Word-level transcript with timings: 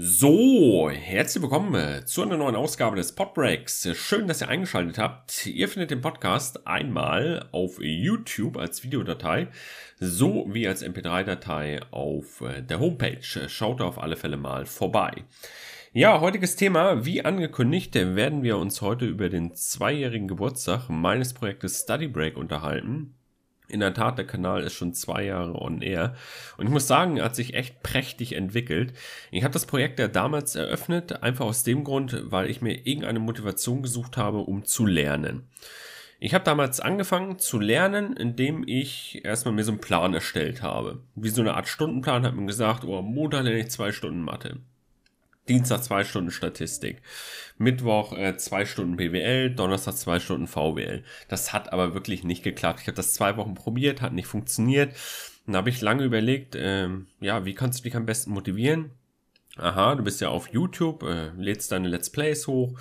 So, 0.00 0.90
herzlich 0.90 1.42
willkommen 1.42 1.74
äh, 1.74 2.04
zu 2.04 2.22
einer 2.22 2.36
neuen 2.36 2.54
Ausgabe 2.54 2.94
des 2.94 3.16
Podbreaks. 3.16 3.88
Schön, 3.94 4.28
dass 4.28 4.40
ihr 4.40 4.48
eingeschaltet 4.48 4.96
habt. 4.96 5.44
Ihr 5.44 5.68
findet 5.68 5.90
den 5.90 6.02
Podcast 6.02 6.68
einmal 6.68 7.48
auf 7.50 7.80
YouTube 7.80 8.58
als 8.58 8.84
Videodatei 8.84 9.48
sowie 9.98 10.68
als 10.68 10.84
MP3-Datei 10.84 11.80
auf 11.90 12.42
äh, 12.42 12.62
der 12.62 12.78
Homepage. 12.78 13.48
Schaut 13.48 13.80
auf 13.80 14.00
alle 14.00 14.14
Fälle 14.14 14.36
mal 14.36 14.66
vorbei. 14.66 15.24
Ja, 15.92 16.20
heutiges 16.20 16.54
Thema, 16.54 17.04
wie 17.04 17.24
angekündigt, 17.24 17.96
werden 17.96 18.44
wir 18.44 18.56
uns 18.56 18.80
heute 18.80 19.04
über 19.04 19.28
den 19.28 19.56
zweijährigen 19.56 20.28
Geburtstag 20.28 20.88
meines 20.88 21.34
Projektes 21.34 21.80
Study 21.80 22.06
Break 22.06 22.36
unterhalten. 22.36 23.17
In 23.68 23.80
der 23.80 23.92
Tat, 23.92 24.16
der 24.16 24.26
Kanal 24.26 24.62
ist 24.62 24.72
schon 24.72 24.94
zwei 24.94 25.24
Jahre 25.24 25.60
on 25.60 25.82
air. 25.82 26.14
Und 26.56 26.66
ich 26.66 26.72
muss 26.72 26.86
sagen, 26.86 27.18
er 27.18 27.26
hat 27.26 27.36
sich 27.36 27.54
echt 27.54 27.82
prächtig 27.82 28.34
entwickelt. 28.34 28.94
Ich 29.30 29.44
habe 29.44 29.52
das 29.52 29.66
Projekt 29.66 29.98
ja 29.98 30.08
damals 30.08 30.54
eröffnet, 30.54 31.22
einfach 31.22 31.44
aus 31.44 31.64
dem 31.64 31.84
Grund, 31.84 32.18
weil 32.24 32.48
ich 32.48 32.62
mir 32.62 32.86
irgendeine 32.86 33.18
Motivation 33.18 33.82
gesucht 33.82 34.16
habe, 34.16 34.38
um 34.38 34.64
zu 34.64 34.86
lernen. 34.86 35.48
Ich 36.20 36.34
habe 36.34 36.44
damals 36.44 36.80
angefangen 36.80 37.38
zu 37.38 37.60
lernen, 37.60 38.16
indem 38.16 38.64
ich 38.66 39.24
erstmal 39.24 39.54
mir 39.54 39.62
so 39.62 39.70
einen 39.70 39.80
Plan 39.80 40.14
erstellt 40.14 40.62
habe. 40.62 41.02
Wie 41.14 41.28
so 41.28 41.42
eine 41.42 41.54
Art 41.54 41.68
Stundenplan, 41.68 42.24
habe 42.26 42.36
mir 42.36 42.46
gesagt, 42.46 42.84
oh, 42.84 43.02
Montag 43.02 43.44
lerne 43.44 43.60
ich 43.60 43.70
zwei 43.70 43.92
Stunden 43.92 44.22
Mathe. 44.22 44.56
Dienstag 45.48 45.82
zwei 45.82 46.04
Stunden 46.04 46.30
Statistik, 46.30 47.02
Mittwoch 47.56 48.12
äh, 48.16 48.36
zwei 48.36 48.66
Stunden 48.66 48.96
BWL, 48.96 49.50
Donnerstag 49.50 49.94
zwei 49.96 50.20
Stunden 50.20 50.46
VWL. 50.46 51.02
Das 51.28 51.52
hat 51.52 51.72
aber 51.72 51.94
wirklich 51.94 52.24
nicht 52.24 52.42
geklappt. 52.42 52.80
Ich 52.80 52.86
habe 52.86 52.96
das 52.96 53.14
zwei 53.14 53.36
Wochen 53.36 53.54
probiert, 53.54 54.02
hat 54.02 54.12
nicht 54.12 54.26
funktioniert. 54.26 54.94
Dann 55.46 55.56
habe 55.56 55.70
ich 55.70 55.80
lange 55.80 56.04
überlegt, 56.04 56.54
ähm, 56.58 57.06
ja, 57.20 57.44
wie 57.44 57.54
kannst 57.54 57.80
du 57.80 57.82
dich 57.84 57.96
am 57.96 58.06
besten 58.06 58.32
motivieren? 58.32 58.90
Aha, 59.56 59.94
du 59.94 60.04
bist 60.04 60.20
ja 60.20 60.28
auf 60.28 60.48
YouTube, 60.48 61.02
äh, 61.02 61.30
lädst 61.36 61.72
deine 61.72 61.88
Let's 61.88 62.10
Plays 62.10 62.46
hoch, 62.46 62.78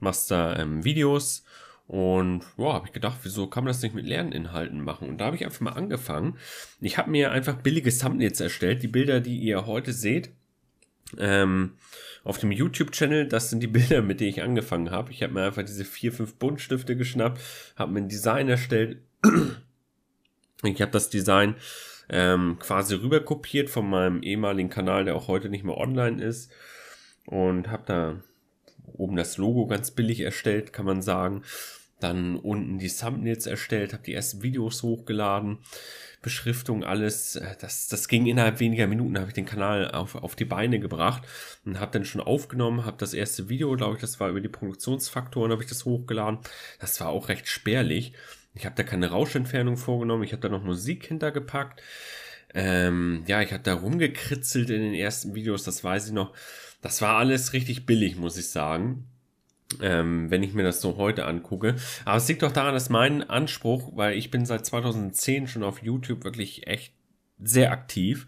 machst 0.00 0.30
da 0.30 0.56
ähm, 0.56 0.84
Videos 0.84 1.44
und 1.86 2.42
ja, 2.56 2.72
habe 2.72 2.86
ich 2.86 2.92
gedacht, 2.92 3.18
wieso 3.22 3.46
kann 3.46 3.64
man 3.64 3.72
das 3.72 3.82
nicht 3.82 3.94
mit 3.94 4.06
Lerninhalten 4.06 4.80
machen? 4.80 5.08
Und 5.08 5.18
da 5.18 5.26
habe 5.26 5.36
ich 5.36 5.44
einfach 5.44 5.60
mal 5.60 5.72
angefangen. 5.72 6.36
Ich 6.80 6.98
habe 6.98 7.10
mir 7.10 7.30
einfach 7.30 7.56
billige 7.56 7.96
Thumbnails 7.96 8.40
erstellt, 8.40 8.82
die 8.82 8.88
Bilder, 8.88 9.20
die 9.20 9.38
ihr 9.38 9.66
heute 9.66 9.92
seht 9.92 10.30
ähm, 11.18 11.72
auf 12.24 12.38
dem 12.38 12.50
YouTube-Channel, 12.50 13.28
das 13.28 13.50
sind 13.50 13.62
die 13.62 13.66
Bilder, 13.68 14.02
mit 14.02 14.20
denen 14.20 14.30
ich 14.30 14.42
angefangen 14.42 14.90
habe. 14.90 15.12
Ich 15.12 15.22
habe 15.22 15.32
mir 15.32 15.44
einfach 15.44 15.62
diese 15.62 15.84
vier, 15.84 16.12
fünf 16.12 16.34
Buntstifte 16.34 16.96
geschnappt, 16.96 17.40
habe 17.76 17.92
mir 17.92 18.00
ein 18.00 18.08
Design 18.08 18.48
erstellt. 18.48 18.98
Ich 20.62 20.80
habe 20.80 20.90
das 20.90 21.10
Design 21.10 21.54
ähm, 22.08 22.56
quasi 22.58 22.94
rüber 22.94 23.20
kopiert 23.20 23.68
von 23.68 23.88
meinem 23.88 24.22
ehemaligen 24.22 24.70
Kanal, 24.70 25.04
der 25.04 25.14
auch 25.14 25.28
heute 25.28 25.50
nicht 25.50 25.64
mehr 25.64 25.76
online 25.76 26.22
ist. 26.22 26.50
Und 27.26 27.68
habe 27.68 27.82
da 27.86 28.22
oben 28.86 29.16
das 29.16 29.36
Logo 29.36 29.66
ganz 29.66 29.90
billig 29.90 30.20
erstellt, 30.20 30.72
kann 30.72 30.86
man 30.86 31.02
sagen. 31.02 31.42
Dann 32.00 32.36
unten 32.36 32.78
die 32.78 32.88
Thumbnails 32.88 33.46
erstellt, 33.46 33.92
habe 33.92 34.04
die 34.04 34.14
ersten 34.14 34.42
Videos 34.42 34.82
hochgeladen. 34.82 35.58
Beschriftung, 36.26 36.82
alles, 36.82 37.36
äh, 37.36 37.54
das, 37.60 37.86
das 37.86 38.08
ging 38.08 38.26
innerhalb 38.26 38.58
weniger 38.58 38.88
Minuten, 38.88 39.16
habe 39.16 39.28
ich 39.28 39.34
den 39.34 39.46
Kanal 39.46 39.92
auf, 39.92 40.16
auf 40.16 40.34
die 40.34 40.44
Beine 40.44 40.80
gebracht 40.80 41.22
und 41.64 41.78
habe 41.78 41.92
dann 41.92 42.04
schon 42.04 42.20
aufgenommen, 42.20 42.84
habe 42.84 42.96
das 42.98 43.14
erste 43.14 43.48
Video, 43.48 43.76
glaube 43.76 43.94
ich, 43.94 44.00
das 44.00 44.18
war 44.18 44.28
über 44.28 44.40
die 44.40 44.48
Produktionsfaktoren, 44.48 45.52
habe 45.52 45.62
ich 45.62 45.68
das 45.68 45.84
hochgeladen. 45.84 46.40
Das 46.80 47.00
war 47.00 47.10
auch 47.10 47.28
recht 47.28 47.46
spärlich. 47.46 48.12
Ich 48.54 48.66
habe 48.66 48.74
da 48.74 48.82
keine 48.82 49.10
Rauschentfernung 49.10 49.76
vorgenommen, 49.76 50.24
ich 50.24 50.32
habe 50.32 50.42
da 50.42 50.48
noch 50.48 50.64
Musik 50.64 51.06
hintergepackt. 51.06 51.80
Ähm, 52.54 53.22
ja, 53.28 53.40
ich 53.40 53.52
habe 53.52 53.62
da 53.62 53.74
rumgekritzelt 53.74 54.68
in 54.70 54.80
den 54.80 54.94
ersten 54.94 55.36
Videos, 55.36 55.62
das 55.62 55.84
weiß 55.84 56.08
ich 56.08 56.12
noch. 56.12 56.34
Das 56.80 57.00
war 57.02 57.18
alles 57.18 57.52
richtig 57.52 57.86
billig, 57.86 58.16
muss 58.16 58.36
ich 58.36 58.48
sagen 58.48 59.06
ähm, 59.80 60.30
wenn 60.30 60.42
ich 60.42 60.54
mir 60.54 60.62
das 60.62 60.80
so 60.80 60.96
heute 60.96 61.26
angucke. 61.26 61.76
Aber 62.04 62.16
es 62.16 62.28
liegt 62.28 62.42
doch 62.42 62.52
daran, 62.52 62.74
dass 62.74 62.90
mein 62.90 63.28
Anspruch, 63.28 63.92
weil 63.94 64.16
ich 64.16 64.30
bin 64.30 64.46
seit 64.46 64.64
2010 64.64 65.46
schon 65.46 65.64
auf 65.64 65.82
YouTube 65.82 66.24
wirklich 66.24 66.66
echt 66.66 66.94
sehr 67.38 67.72
aktiv. 67.72 68.26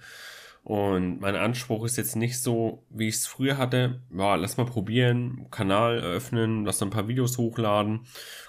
Und 0.64 1.20
mein 1.20 1.34
Anspruch 1.34 1.84
ist 1.86 1.96
jetzt 1.96 2.14
nicht 2.14 2.38
so, 2.40 2.84
wie 2.90 3.08
ich 3.08 3.14
es 3.14 3.26
früher 3.26 3.56
hatte. 3.56 4.02
Ja, 4.14 4.34
lass 4.34 4.58
mal 4.58 4.66
probieren, 4.66 5.46
Kanal 5.50 5.98
eröffnen, 5.98 6.66
lass 6.66 6.82
ein 6.82 6.90
paar 6.90 7.08
Videos 7.08 7.38
hochladen, 7.38 8.00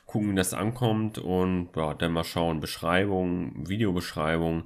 gucken, 0.05 0.31
wie 0.31 0.35
das 0.35 0.53
ankommt 0.53 1.17
und 1.17 1.69
ja, 1.77 1.93
dann 1.93 2.11
mal 2.11 2.25
schauen. 2.25 2.59
Beschreibung, 2.59 3.69
Videobeschreibung, 3.69 4.65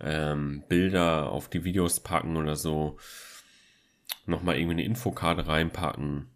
ähm, 0.00 0.64
Bilder 0.68 1.30
auf 1.30 1.50
die 1.50 1.64
Videos 1.64 2.00
packen 2.00 2.38
oder 2.38 2.56
so. 2.56 2.96
Nochmal 4.24 4.56
irgendwie 4.56 4.76
eine 4.76 4.84
Infokarte 4.84 5.46
reinpacken 5.46 6.30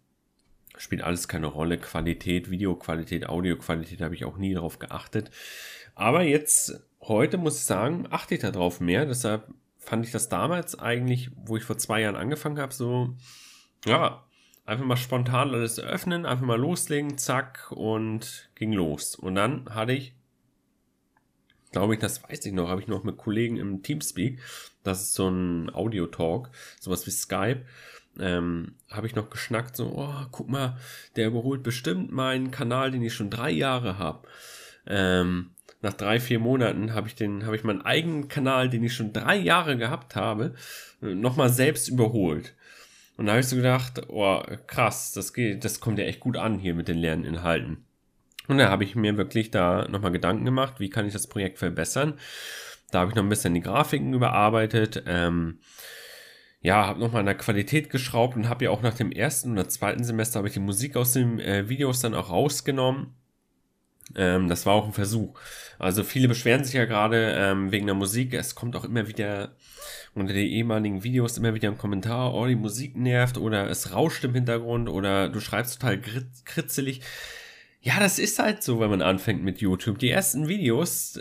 spielt 0.81 1.03
alles 1.03 1.27
keine 1.27 1.47
Rolle. 1.47 1.77
Qualität, 1.77 2.49
Videoqualität, 2.49 3.29
Audioqualität 3.29 4.01
habe 4.01 4.15
ich 4.15 4.25
auch 4.25 4.37
nie 4.37 4.53
darauf 4.53 4.79
geachtet. 4.79 5.29
Aber 5.93 6.23
jetzt, 6.23 6.81
heute 7.01 7.37
muss 7.37 7.57
ich 7.57 7.65
sagen, 7.65 8.07
achte 8.09 8.35
ich 8.35 8.41
darauf 8.41 8.79
mehr. 8.79 9.05
Deshalb 9.05 9.53
fand 9.77 10.05
ich 10.05 10.11
das 10.11 10.29
damals 10.29 10.77
eigentlich, 10.79 11.29
wo 11.35 11.55
ich 11.55 11.63
vor 11.63 11.77
zwei 11.77 12.01
Jahren 12.01 12.15
angefangen 12.15 12.59
habe, 12.59 12.73
so, 12.73 13.15
ja, 13.85 14.23
einfach 14.65 14.85
mal 14.85 14.97
spontan 14.97 15.51
alles 15.51 15.79
öffnen, 15.79 16.25
einfach 16.25 16.45
mal 16.45 16.59
loslegen, 16.59 17.17
zack, 17.17 17.71
und 17.71 18.49
ging 18.55 18.73
los. 18.73 19.15
Und 19.15 19.35
dann 19.35 19.69
hatte 19.69 19.93
ich, 19.93 20.15
glaube 21.71 21.93
ich, 21.93 21.99
das 21.99 22.23
weiß 22.23 22.45
ich 22.45 22.53
noch, 22.53 22.69
habe 22.69 22.81
ich 22.81 22.87
noch 22.87 23.03
mit 23.03 23.17
Kollegen 23.17 23.57
im 23.57 23.83
Teamspeak, 23.83 24.39
das 24.83 25.01
ist 25.01 25.13
so 25.13 25.29
ein 25.29 25.73
Audio-Talk, 25.73 26.49
sowas 26.79 27.05
wie 27.05 27.11
Skype, 27.11 27.65
ähm, 28.19 28.75
habe 28.89 29.07
ich 29.07 29.15
noch 29.15 29.29
geschnackt, 29.29 29.75
so, 29.75 29.93
oh, 29.95 30.25
guck 30.31 30.49
mal, 30.49 30.77
der 31.15 31.27
überholt 31.27 31.63
bestimmt 31.63 32.11
meinen 32.11 32.51
Kanal, 32.51 32.91
den 32.91 33.01
ich 33.03 33.13
schon 33.13 33.29
drei 33.29 33.51
Jahre 33.51 33.97
habe. 33.97 34.27
Ähm, 34.87 35.51
nach 35.81 35.93
drei, 35.93 36.19
vier 36.19 36.39
Monaten 36.39 36.93
habe 36.93 37.07
ich 37.07 37.15
den, 37.15 37.45
habe 37.45 37.55
ich 37.55 37.63
meinen 37.63 37.81
eigenen 37.81 38.27
Kanal, 38.27 38.69
den 38.69 38.83
ich 38.83 38.93
schon 38.93 39.13
drei 39.13 39.35
Jahre 39.37 39.77
gehabt 39.77 40.15
habe, 40.15 40.53
nochmal 40.99 41.49
selbst 41.49 41.87
überholt. 41.87 42.53
Und 43.17 43.25
da 43.25 43.33
habe 43.33 43.41
ich 43.41 43.47
so 43.47 43.55
gedacht, 43.55 44.01
oh, 44.09 44.41
krass, 44.67 45.13
das 45.13 45.33
geht, 45.33 45.63
das 45.63 45.79
kommt 45.79 45.99
ja 45.99 46.05
echt 46.05 46.19
gut 46.19 46.37
an 46.37 46.59
hier 46.59 46.73
mit 46.73 46.87
den 46.87 46.97
Lerninhalten. 46.97 47.85
Und 48.47 48.57
da 48.57 48.69
habe 48.69 48.83
ich 48.83 48.95
mir 48.95 49.17
wirklich 49.17 49.51
da 49.51 49.87
nochmal 49.87 50.11
Gedanken 50.11 50.45
gemacht, 50.45 50.79
wie 50.79 50.89
kann 50.89 51.05
ich 51.05 51.13
das 51.13 51.27
Projekt 51.27 51.59
verbessern. 51.59 52.15
Da 52.91 52.99
habe 52.99 53.11
ich 53.11 53.15
noch 53.15 53.23
ein 53.23 53.29
bisschen 53.29 53.53
die 53.53 53.61
Grafiken 53.61 54.13
überarbeitet. 54.13 55.03
Ähm, 55.07 55.59
ja, 56.61 56.85
habe 56.85 56.99
nochmal 56.99 57.21
an 57.21 57.25
der 57.25 57.35
Qualität 57.35 57.89
geschraubt 57.89 58.35
und 58.35 58.47
habe 58.47 58.65
ja 58.65 58.71
auch 58.71 58.81
nach 58.81 58.93
dem 58.93 59.11
ersten 59.11 59.53
oder 59.53 59.67
zweiten 59.67 60.03
Semester 60.03 60.37
habe 60.39 60.47
ich 60.47 60.53
die 60.53 60.59
Musik 60.59 60.95
aus 60.95 61.13
den 61.13 61.39
äh, 61.39 61.67
Videos 61.69 62.01
dann 62.01 62.13
auch 62.13 62.29
rausgenommen. 62.29 63.15
Ähm, 64.15 64.47
das 64.47 64.65
war 64.65 64.73
auch 64.73 64.85
ein 64.85 64.93
Versuch. 64.93 65.39
Also 65.79 66.03
viele 66.03 66.27
beschweren 66.27 66.63
sich 66.63 66.73
ja 66.73 66.85
gerade 66.85 67.33
ähm, 67.37 67.71
wegen 67.71 67.87
der 67.87 67.95
Musik. 67.95 68.33
Es 68.33 68.55
kommt 68.55 68.75
auch 68.75 68.83
immer 68.83 69.07
wieder 69.07 69.55
unter 70.13 70.33
den 70.33 70.47
ehemaligen 70.47 71.03
Videos 71.03 71.37
immer 71.37 71.53
wieder 71.55 71.69
ein 71.69 71.77
Kommentar, 71.77 72.33
oh, 72.33 72.45
die 72.45 72.55
Musik 72.55 72.97
nervt 72.97 73.37
oder 73.37 73.69
es 73.69 73.93
rauscht 73.93 74.23
im 74.23 74.33
Hintergrund 74.33 74.89
oder 74.89 75.29
du 75.29 75.39
schreibst 75.39 75.81
total 75.81 76.01
kritzelig. 76.45 77.01
Ja, 77.79 77.99
das 77.99 78.19
ist 78.19 78.37
halt 78.37 78.61
so, 78.61 78.79
wenn 78.79 78.91
man 78.91 79.01
anfängt 79.01 79.43
mit 79.43 79.59
YouTube. 79.59 79.97
Die 79.97 80.11
ersten 80.11 80.47
Videos, 80.47 81.19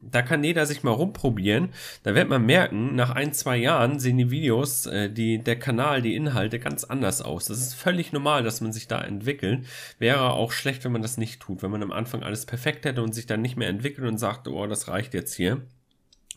da 0.00 0.22
kann 0.22 0.44
jeder 0.44 0.66
sich 0.66 0.82
mal 0.82 0.92
rumprobieren. 0.92 1.70
Da 2.02 2.14
wird 2.14 2.28
man 2.28 2.44
merken, 2.44 2.94
nach 2.94 3.10
ein, 3.10 3.32
zwei 3.32 3.56
Jahren 3.56 3.98
sehen 3.98 4.18
die 4.18 4.30
Videos, 4.30 4.86
äh, 4.86 5.10
die, 5.10 5.38
der 5.38 5.58
Kanal, 5.58 6.02
die 6.02 6.14
Inhalte 6.14 6.58
ganz 6.58 6.84
anders 6.84 7.22
aus. 7.22 7.46
Das 7.46 7.58
ist 7.58 7.74
völlig 7.74 8.12
normal, 8.12 8.42
dass 8.42 8.60
man 8.60 8.72
sich 8.72 8.88
da 8.88 9.00
entwickelt. 9.00 9.66
Wäre 9.98 10.32
auch 10.32 10.52
schlecht, 10.52 10.84
wenn 10.84 10.92
man 10.92 11.02
das 11.02 11.16
nicht 11.18 11.40
tut. 11.40 11.62
Wenn 11.62 11.70
man 11.70 11.82
am 11.82 11.92
Anfang 11.92 12.22
alles 12.22 12.46
perfekt 12.46 12.84
hätte 12.84 13.02
und 13.02 13.14
sich 13.14 13.26
dann 13.26 13.42
nicht 13.42 13.56
mehr 13.56 13.68
entwickelt 13.68 14.06
und 14.06 14.18
sagt, 14.18 14.48
oh, 14.48 14.66
das 14.66 14.88
reicht 14.88 15.14
jetzt 15.14 15.34
hier. 15.34 15.62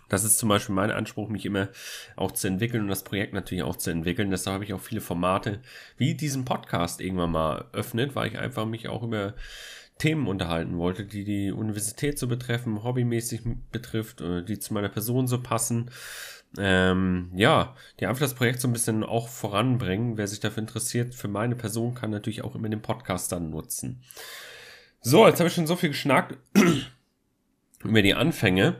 Das 0.09 0.23
ist 0.23 0.39
zum 0.39 0.49
Beispiel 0.49 0.73
mein 0.73 0.89
Anspruch, 0.89 1.29
mich 1.29 1.45
immer 1.45 1.69
auch 2.15 2.31
zu 2.31 2.47
entwickeln 2.47 2.81
und 2.81 2.89
das 2.89 3.03
Projekt 3.03 3.33
natürlich 3.33 3.63
auch 3.63 3.75
zu 3.75 3.91
entwickeln. 3.91 4.31
Deshalb 4.31 4.55
habe 4.55 4.63
ich 4.63 4.73
auch 4.73 4.81
viele 4.81 5.01
Formate 5.01 5.59
wie 5.97 6.15
diesen 6.15 6.45
Podcast 6.45 6.99
irgendwann 6.99 7.31
mal 7.31 7.65
öffnet, 7.73 8.15
weil 8.15 8.29
ich 8.29 8.39
einfach 8.39 8.65
mich 8.65 8.89
auch 8.89 9.03
über 9.03 9.35
Themen 9.99 10.27
unterhalten 10.27 10.77
wollte, 10.77 11.05
die 11.05 11.25
die 11.25 11.51
Universität 11.51 12.17
so 12.17 12.27
betreffen, 12.27 12.83
hobbymäßig 12.83 13.41
betrifft, 13.71 14.21
äh, 14.21 14.43
die 14.43 14.57
zu 14.57 14.73
meiner 14.73 14.89
Person 14.89 15.27
so 15.27 15.41
passen. 15.41 15.91
Ähm, 16.57 17.31
ja, 17.35 17.75
die 17.99 18.07
einfach 18.07 18.21
das 18.21 18.33
Projekt 18.33 18.59
so 18.59 18.67
ein 18.67 18.73
bisschen 18.73 19.03
auch 19.03 19.27
voranbringen. 19.27 20.17
Wer 20.17 20.27
sich 20.27 20.39
dafür 20.39 20.61
interessiert, 20.61 21.13
für 21.13 21.27
meine 21.27 21.55
Person 21.55 21.93
kann 21.93 22.09
natürlich 22.09 22.43
auch 22.43 22.55
immer 22.55 22.69
den 22.69 22.81
Podcast 22.81 23.31
dann 23.31 23.51
nutzen. 23.51 24.01
So, 25.01 25.27
jetzt 25.27 25.39
habe 25.39 25.49
ich 25.49 25.53
schon 25.53 25.67
so 25.67 25.75
viel 25.75 25.89
geschnackt 25.89 26.37
über 27.83 28.01
die 28.01 28.15
Anfänge. 28.15 28.77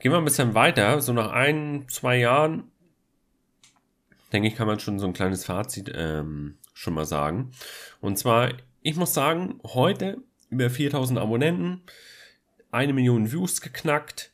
Gehen 0.00 0.12
wir 0.12 0.18
ein 0.18 0.24
bisschen 0.24 0.54
weiter. 0.54 1.00
So 1.00 1.12
nach 1.12 1.30
ein, 1.30 1.86
zwei 1.88 2.18
Jahren, 2.18 2.64
denke 4.32 4.48
ich, 4.48 4.56
kann 4.56 4.66
man 4.66 4.80
schon 4.80 4.98
so 4.98 5.06
ein 5.06 5.14
kleines 5.14 5.44
Fazit 5.44 5.90
ähm, 5.94 6.58
schon 6.74 6.92
mal 6.92 7.06
sagen. 7.06 7.52
Und 8.00 8.18
zwar, 8.18 8.52
ich 8.82 8.96
muss 8.96 9.14
sagen, 9.14 9.60
heute 9.64 10.18
über 10.50 10.70
4000 10.70 11.18
Abonnenten, 11.18 11.82
eine 12.70 12.92
Million 12.92 13.32
Views 13.32 13.60
geknackt. 13.60 14.32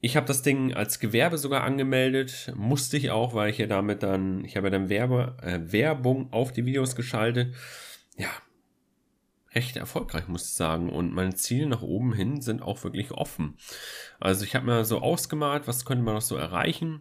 ich 0.00 0.16
habe 0.16 0.26
das 0.26 0.42
Ding 0.42 0.74
als 0.74 1.00
Gewerbe 1.00 1.38
sogar 1.38 1.64
angemeldet, 1.64 2.52
musste 2.54 2.96
ich 2.96 3.10
auch, 3.10 3.34
weil 3.34 3.50
ich 3.50 3.58
ja 3.58 3.66
damit 3.66 4.02
dann, 4.02 4.44
ich 4.44 4.56
habe 4.56 4.68
ja 4.68 4.70
dann 4.70 4.88
Werbe, 4.88 5.36
äh, 5.42 5.60
Werbung 5.72 6.32
auf 6.32 6.52
die 6.52 6.66
Videos 6.66 6.94
geschaltet. 6.94 7.54
Ja, 8.16 8.30
recht 9.54 9.76
erfolgreich, 9.76 10.28
muss 10.28 10.44
ich 10.44 10.54
sagen. 10.54 10.88
Und 10.90 11.12
meine 11.12 11.34
Ziele 11.34 11.66
nach 11.66 11.82
oben 11.82 12.12
hin 12.12 12.40
sind 12.40 12.62
auch 12.62 12.84
wirklich 12.84 13.10
offen. 13.10 13.56
Also 14.20 14.44
ich 14.44 14.54
habe 14.54 14.66
mir 14.66 14.84
so 14.84 15.00
ausgemalt, 15.00 15.66
was 15.66 15.84
könnte 15.84 16.04
man 16.04 16.14
noch 16.14 16.22
so 16.22 16.36
erreichen. 16.36 17.00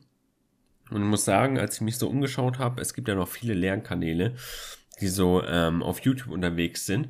Und 0.89 1.01
ich 1.01 1.07
muss 1.07 1.25
sagen, 1.25 1.59
als 1.59 1.75
ich 1.75 1.81
mich 1.81 1.97
so 1.97 2.07
umgeschaut 2.07 2.59
habe, 2.59 2.81
es 2.81 2.93
gibt 2.93 3.07
ja 3.07 3.15
noch 3.15 3.27
viele 3.27 3.53
Lernkanäle, 3.53 4.35
die 4.99 5.07
so 5.07 5.43
ähm, 5.43 5.83
auf 5.83 5.99
YouTube 6.01 6.31
unterwegs 6.31 6.85
sind. 6.85 7.09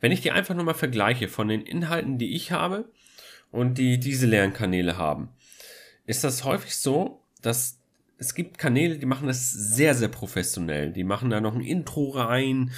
Wenn 0.00 0.12
ich 0.12 0.20
die 0.20 0.30
einfach 0.30 0.54
nur 0.54 0.64
mal 0.64 0.74
vergleiche 0.74 1.28
von 1.28 1.48
den 1.48 1.62
Inhalten, 1.62 2.18
die 2.18 2.34
ich 2.34 2.52
habe 2.52 2.90
und 3.50 3.78
die 3.78 3.98
diese 3.98 4.26
Lernkanäle 4.26 4.96
haben, 4.96 5.28
ist 6.06 6.24
das 6.24 6.44
häufig 6.44 6.76
so, 6.76 7.22
dass 7.42 7.78
es 8.18 8.34
gibt 8.34 8.58
Kanäle, 8.58 8.98
die 8.98 9.06
machen 9.06 9.28
das 9.28 9.50
sehr, 9.50 9.94
sehr 9.94 10.08
professionell. 10.08 10.92
Die 10.92 11.04
machen 11.04 11.30
da 11.30 11.40
noch 11.40 11.54
ein 11.54 11.60
Intro 11.60 12.10
rein, 12.10 12.72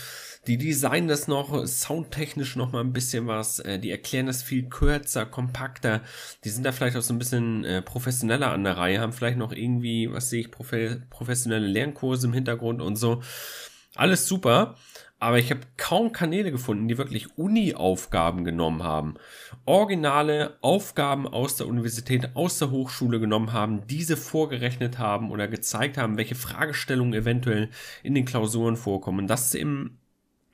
die 0.47 0.59
designen 0.59 1.09
das 1.09 1.29
noch 1.29 1.67
soundtechnisch 1.67 2.57
noch 2.57 2.73
mal 2.73 2.81
ein 2.81 2.93
bisschen 2.93 3.27
was, 3.27 3.59
äh, 3.59 3.79
die 3.79 3.91
erklären 3.91 4.27
das 4.27 4.43
viel 4.43 4.69
kürzer, 4.69 5.27
kompakter. 5.27 6.03
Die 6.45 6.51
sind 6.51 6.65
da 6.65 6.73
vielleicht 6.73 6.97
auch 6.97 7.03
so 7.03 7.15
ein 7.15 7.19
bisschen 7.19 7.65
äh, 7.65 7.83
professioneller 7.83 8.51
an 8.51 8.65
der 8.65 8.77
Reihe, 8.77 9.01
haben 9.01 9.13
vielleicht 9.13 9.39
noch 9.39 9.53
irgendwie, 9.53 10.13
was 10.13 10.31
sehe 10.31 10.41
ich, 10.41 10.51
profe 10.51 11.03
professionelle 11.09 11.67
Lernkurse 11.67 12.27
im 12.27 12.33
Hintergrund 12.35 12.83
und 12.83 12.97
so. 12.97 13.23
Alles 13.97 14.27
super, 14.27 14.77
aber 15.19 15.39
ich 15.39 15.51
habe 15.51 15.61
kaum 15.77 16.13
Kanäle 16.13 16.51
gefunden, 16.51 16.89
die 16.89 16.97
wirklich 16.97 17.37
Uni-Aufgaben 17.37 18.45
genommen 18.45 18.83
haben. 18.83 19.15
Originale 19.67 20.57
Aufgaben 20.63 21.29
aus 21.29 21.57
der 21.57 21.67
Universität, 21.67 22.31
aus 22.35 22.59
der 22.59 22.71
Hochschule 22.71 23.21
genommen 23.21 23.53
haben, 23.53 23.87
diese 23.87 24.17
vorgerechnet 24.17 24.99
haben 24.99 25.31
oder 25.31 25.47
gezeigt 25.47 25.99
haben, 25.99 26.17
welche 26.17 26.35
Fragestellungen 26.35 27.15
eventuell 27.15 27.69
in 28.03 28.15
den 28.15 28.25
Klausuren 28.25 28.77
vorkommen. 28.77 29.27
Das 29.27 29.55
im 29.55 30.00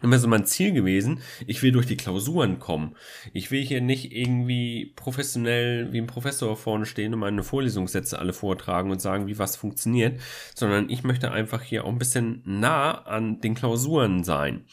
immer 0.02 0.18
so 0.18 0.28
mein 0.28 0.44
Ziel 0.44 0.72
gewesen, 0.72 1.20
ich 1.46 1.62
will 1.62 1.72
durch 1.72 1.86
die 1.86 1.96
Klausuren 1.96 2.58
kommen. 2.58 2.96
Ich 3.32 3.50
will 3.50 3.64
hier 3.64 3.80
nicht 3.80 4.12
irgendwie 4.12 4.92
professionell 4.94 5.92
wie 5.92 5.98
ein 5.98 6.06
Professor 6.06 6.56
vorne 6.56 6.84
stehen 6.84 7.14
und 7.14 7.20
meine 7.20 7.42
Vorlesungssätze 7.42 8.18
alle 8.18 8.34
vortragen 8.34 8.90
und 8.90 9.00
sagen, 9.00 9.26
wie 9.26 9.38
was 9.38 9.56
funktioniert, 9.56 10.20
sondern 10.54 10.90
ich 10.90 11.02
möchte 11.02 11.32
einfach 11.32 11.62
hier 11.62 11.84
auch 11.84 11.88
ein 11.88 11.98
bisschen 11.98 12.42
nah 12.44 12.92
an 13.06 13.40
den 13.40 13.54
Klausuren 13.54 14.22
sein. 14.22 14.64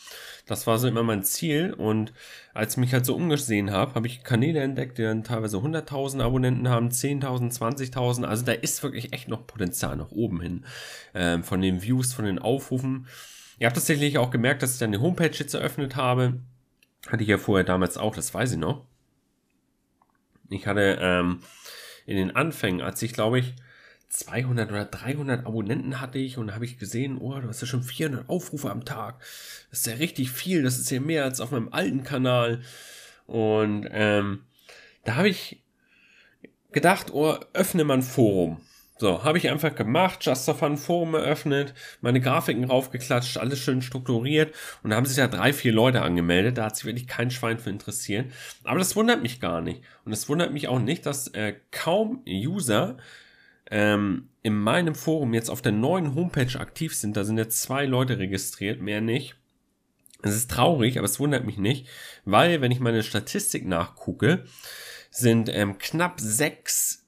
Das 0.46 0.68
war 0.68 0.78
so 0.78 0.90
immer 0.90 1.04
mein 1.04 1.24
Ziel 1.24 1.74
und 1.74 2.12
als 2.54 2.74
ich 2.74 2.78
mich 2.78 2.94
halt 2.94 3.06
so 3.06 3.16
umgesehen 3.16 3.72
habe, 3.72 3.96
habe 3.96 4.08
ich 4.08 4.26
Kanäle 4.26 4.60
entdeckt, 4.60 4.98
die 4.98 5.04
dann 5.04 5.24
teilweise 5.24 5.58
100.000 5.58 6.22
Abonnenten 6.22 6.68
haben, 6.68 6.90
10.000, 6.90 7.58
20.000. 7.58 8.26
Also 8.26 8.44
da 8.44 8.52
ist 8.52 8.84
wirklich 8.84 9.14
echt 9.14 9.30
noch 9.30 9.48
Potenzial 9.48 9.96
nach 9.96 10.12
oben 10.12 10.42
hin 10.42 10.66
ähm, 11.16 11.46
von 11.46 11.62
den 11.62 11.82
Views, 11.82 12.14
von 12.14 12.26
den 12.26 12.40
Aufrufen. 12.40 13.08
Ihr 13.60 13.68
habt 13.68 13.76
tatsächlich 13.76 14.18
auch 14.18 14.32
gemerkt, 14.32 14.64
dass 14.64 14.74
ich 14.74 14.80
dann 14.80 14.92
die 14.92 14.98
Homepage 14.98 15.32
jetzt 15.32 15.54
eröffnet 15.54 15.96
habe. 15.96 16.40
Hatte 17.08 17.24
ich 17.24 17.30
ja 17.30 17.38
vorher 17.38 17.64
damals 17.64 17.98
auch, 17.98 18.16
das 18.16 18.34
weiß 18.34 18.54
ich 18.54 18.58
noch. 18.58 18.86
Ich 20.50 20.68
hatte 20.68 20.98
ähm, 21.02 21.40
in 22.06 22.18
den 22.18 22.36
Anfängen, 22.36 22.82
als 22.82 23.02
ich 23.02 23.14
glaube 23.14 23.40
ich 23.40 23.56
200 24.10 24.70
oder 24.70 24.86
300 24.86 25.46
Abonnenten 25.46 26.00
hatte 26.00 26.20
ich 26.20 26.38
und 26.38 26.54
habe 26.54 26.66
ich 26.66 26.78
gesehen, 26.78 27.18
oh, 27.18 27.40
du 27.40 27.48
hast 27.48 27.62
ja 27.62 27.68
schon 27.68 27.82
400 27.82 28.30
Aufrufe 28.30 28.70
am 28.70 28.86
Tag. 28.86 29.20
Das 29.72 29.80
ist 29.80 29.88
ja 29.88 29.96
richtig 29.96 30.30
viel, 30.32 30.62
das 30.62 30.78
ist 30.78 30.92
ja 30.92 31.00
mehr 31.00 31.24
als 31.24 31.42
auf 31.42 31.52
meinem 31.52 31.74
alten 31.74 32.04
Kanal. 32.04 32.62
Und 33.26 33.88
ähm, 33.92 34.44
da 35.04 35.16
habe 35.16 35.30
ich 35.30 35.64
gedacht, 36.72 37.12
oh, 37.12 37.38
öffne 37.54 37.84
mal 37.84 37.96
ein 37.96 38.04
Forum. 38.04 38.62
So, 38.98 39.24
habe 39.24 39.40
ich 39.40 39.50
einfach 39.50 39.74
gemacht, 39.74 40.20
Just 40.22 40.46
for 40.46 40.54
Fun 40.54 40.78
Forum 40.78 41.16
eröffnet, 41.16 41.74
meine 42.02 42.22
Grafiken 42.22 42.66
raufgeklatscht, 42.66 43.38
alles 43.38 43.60
schön 43.60 43.82
strukturiert 43.82 44.54
und 44.84 44.92
da 44.92 44.96
haben 44.96 45.06
sich 45.06 45.18
ja 45.18 45.28
drei, 45.28 45.52
vier 45.52 45.74
Leute 45.74 46.04
angemeldet, 46.04 46.60
da 46.60 46.66
hat 46.66 46.76
sich 46.76 46.86
wirklich 46.86 47.08
kein 47.08 47.32
Schwein 47.32 47.58
für 47.58 47.72
interessiert. 47.72 48.32
Aber 48.64 48.78
das 48.78 48.96
wundert 48.96 49.24
mich 49.24 49.40
gar 49.40 49.62
nicht. 49.62 49.82
Und 50.06 50.14
es 50.14 50.30
wundert 50.30 50.54
mich 50.54 50.68
auch 50.68 50.80
nicht, 50.80 51.08
dass 51.08 51.28
äh, 51.30 51.56
kaum 51.72 52.22
User 52.28 52.98
ähm, 53.72 54.30
in 54.44 54.56
meinem 54.56 54.94
Forum 54.94 55.34
jetzt 55.34 55.50
auf 55.50 55.64
der 55.64 55.72
neuen 55.72 56.14
Homepage 56.14 56.60
aktiv 56.60 56.96
sind. 56.96 57.18
Da 57.18 57.24
sind 57.24 57.40
jetzt 57.40 57.62
zwei 57.64 57.86
Leute 57.86 58.20
registriert, 58.20 58.80
mehr 58.80 59.02
nicht. 59.02 59.36
Es 60.22 60.36
ist 60.36 60.52
traurig, 60.52 60.98
aber 60.98 61.06
es 61.06 61.20
wundert 61.20 61.46
mich 61.46 61.58
nicht, 61.58 61.88
weil, 62.24 62.62
wenn 62.62 62.72
ich 62.72 62.80
meine 62.80 63.04
Statistik 63.04 63.66
nachgucke, 63.66 64.46
sind 65.10 65.50
ähm, 65.52 65.78
knapp 65.80 66.20
sechs 66.20 67.03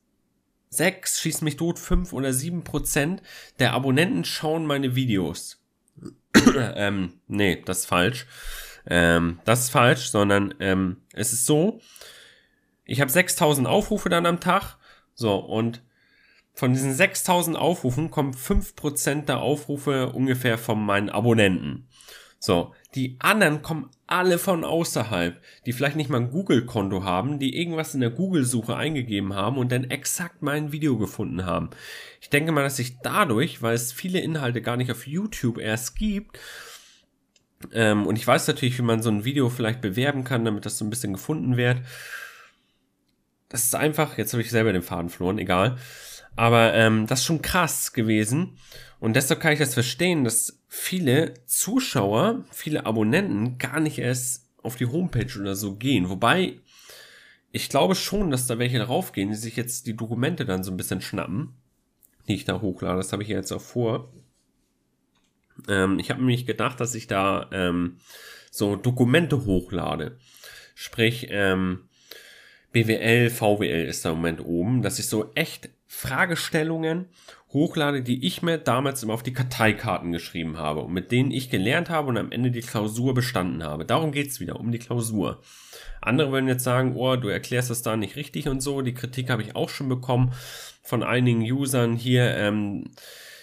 sechs, 0.78 1.20
schieß 1.20 1.42
mich 1.42 1.58
tot, 1.58 1.80
fünf 1.80 2.14
oder 2.14 2.34
sieben 2.34 2.64
Prozent 2.64 3.22
der 3.60 3.74
Abonnenten 3.74 4.26
schauen 4.26 4.66
meine 4.66 4.96
Videos. 4.96 5.62
ähm, 6.56 7.14
nee, 7.28 7.62
das 7.66 7.80
ist 7.80 7.86
falsch. 7.86 8.26
Ähm, 8.88 9.40
das 9.46 9.62
ist 9.62 9.70
falsch, 9.70 10.10
sondern 10.10 10.54
ähm, 10.60 10.98
es 11.14 11.34
ist 11.34 11.46
so, 11.46 11.80
ich 12.86 13.02
habe 13.02 13.12
6000 13.12 13.68
Aufrufe 13.68 14.10
dann 14.10 14.26
am 14.26 14.40
Tag. 14.40 14.78
So, 15.16 15.36
und 15.38 15.82
von 16.54 16.74
diesen 16.74 16.94
6000 16.94 17.58
Aufrufen 17.58 18.12
kommen 18.12 18.34
5% 18.34 19.26
der 19.26 19.40
Aufrufe 19.40 20.12
ungefähr 20.12 20.58
von 20.58 20.84
meinen 20.84 21.10
Abonnenten. 21.10 21.88
So, 22.46 22.76
die 22.94 23.16
anderen 23.18 23.64
kommen 23.64 23.90
alle 24.06 24.38
von 24.38 24.64
außerhalb, 24.64 25.42
die 25.66 25.74
vielleicht 25.74 25.96
nicht 25.96 26.12
mal 26.12 26.22
ein 26.22 26.30
Google-Konto 26.30 27.04
haben, 27.04 27.40
die 27.40 27.58
irgendwas 27.58 27.96
in 27.96 28.02
der 28.02 28.12
Google-Suche 28.12 28.76
eingegeben 28.76 29.34
haben 29.34 29.58
und 29.58 29.72
dann 29.72 29.86
exakt 29.86 30.44
mein 30.44 30.72
Video 30.72 30.96
gefunden 30.96 31.48
haben. 31.48 31.72
Ich 32.22 32.30
denke 32.30 32.52
mal, 32.52 32.62
dass 32.62 32.76
sich 32.76 32.98
dadurch, 33.02 33.64
weil 33.64 33.74
es 33.74 33.92
viele 33.92 34.20
Inhalte 34.20 34.62
gar 34.62 34.78
nicht 34.78 34.92
auf 34.92 35.08
YouTube 35.08 35.58
erst 35.58 35.96
gibt, 35.96 36.38
ähm, 37.74 38.06
und 38.06 38.16
ich 38.16 38.28
weiß 38.28 38.48
natürlich, 38.48 38.78
wie 38.78 38.84
man 38.84 39.02
so 39.02 39.10
ein 39.10 39.26
Video 39.26 39.50
vielleicht 39.50 39.82
bewerben 39.82 40.24
kann, 40.24 40.46
damit 40.46 40.68
das 40.68 40.78
so 40.78 40.86
ein 40.86 40.92
bisschen 40.92 41.14
gefunden 41.14 41.58
wird. 41.58 41.80
Das 43.50 43.64
ist 43.64 43.74
einfach, 43.74 44.20
jetzt 44.20 44.34
habe 44.34 44.44
ich 44.44 44.52
selber 44.52 44.72
den 44.72 44.84
Faden 44.84 45.10
verloren, 45.10 45.40
egal. 45.40 45.78
Aber 46.36 46.76
ähm, 46.76 47.08
das 47.08 47.22
ist 47.22 47.26
schon 47.26 47.42
krass 47.42 47.92
gewesen. 47.94 48.60
Und 49.00 49.16
deshalb 49.16 49.40
kann 49.40 49.54
ich 49.54 49.60
das 49.60 49.74
verstehen, 49.74 50.24
dass 50.24 50.62
viele 50.78 51.34
Zuschauer, 51.46 52.44
viele 52.52 52.86
Abonnenten 52.86 53.58
gar 53.58 53.80
nicht 53.80 53.98
erst 53.98 54.50
auf 54.62 54.76
die 54.76 54.86
Homepage 54.86 55.40
oder 55.40 55.56
so 55.56 55.76
gehen. 55.76 56.10
Wobei, 56.10 56.60
ich 57.54 57.70
glaube 57.70 57.96
schon, 57.96 58.30
dass 58.30 58.46
da 58.46 58.60
welche 58.60 58.80
draufgehen, 58.80 59.30
die 59.30 59.38
sich 59.38 59.56
jetzt 59.56 59.88
die 59.88 59.96
Dokumente 59.96 60.44
dann 60.44 60.66
so 60.66 60.72
ein 60.72 60.78
bisschen 60.78 61.02
schnappen, 61.02 61.54
die 62.28 62.36
ich 62.36 62.44
da 62.44 62.60
hochlade. 62.60 62.98
Das 62.98 63.14
habe 63.14 63.24
ich 63.24 63.30
ja 63.30 63.38
jetzt 63.38 63.54
auch 63.54 63.62
vor. 63.62 64.12
Ähm, 65.70 65.98
ich 65.98 66.10
habe 66.10 66.20
nämlich 66.20 66.46
gedacht, 66.46 66.80
dass 66.82 66.94
ich 66.94 67.08
da 67.08 67.50
ähm, 67.54 67.98
so 68.52 68.76
Dokumente 68.76 69.46
hochlade. 69.46 70.20
Sprich, 70.76 71.28
ähm, 71.30 71.88
BWL, 72.74 73.30
VWL 73.30 73.86
ist 73.86 74.04
da 74.04 74.10
im 74.12 74.18
Moment 74.18 74.42
oben, 74.44 74.82
dass 74.82 75.00
ich 75.00 75.08
so 75.08 75.32
echt 75.36 75.70
Fragestellungen 75.88 77.08
hochlade, 77.50 78.02
die 78.02 78.26
ich 78.26 78.42
mir 78.42 78.58
damals 78.58 79.02
immer 79.02 79.14
auf 79.14 79.24
die 79.24 79.34
Karteikarten 79.34 80.12
geschrieben 80.12 80.58
habe 80.58 80.82
und 80.82 80.94
mit 80.94 81.12
denen 81.12 81.32
ich 81.32 81.50
gelernt 81.50 81.90
habe 81.90 82.10
und 82.10 82.18
am 82.18 82.32
Ende 82.32 82.52
die 82.52 82.62
Klausur 82.62 83.14
bestanden 83.14 83.64
habe. 83.64 83.86
Darum 83.86 84.12
geht's 84.12 84.40
wieder, 84.40 84.60
um 84.60 84.72
die 84.72 84.80
Klausur. 84.80 85.42
Andere 86.02 86.32
würden 86.32 86.50
jetzt 86.50 86.64
sagen, 86.64 86.96
oh, 86.96 87.16
du 87.16 87.30
erklärst 87.30 87.70
das 87.70 87.82
da 87.82 87.96
nicht 87.96 88.16
richtig 88.16 88.50
und 88.50 88.62
so. 88.62 88.82
Die 88.82 88.94
Kritik 88.94 89.30
habe 89.30 89.42
ich 89.42 89.56
auch 89.56 89.70
schon 89.70 89.88
bekommen 89.88 90.34
von 90.84 91.02
einigen 91.02 91.42
Usern 91.42 91.96
hier. 91.96 92.36
Ähm, 92.36 92.92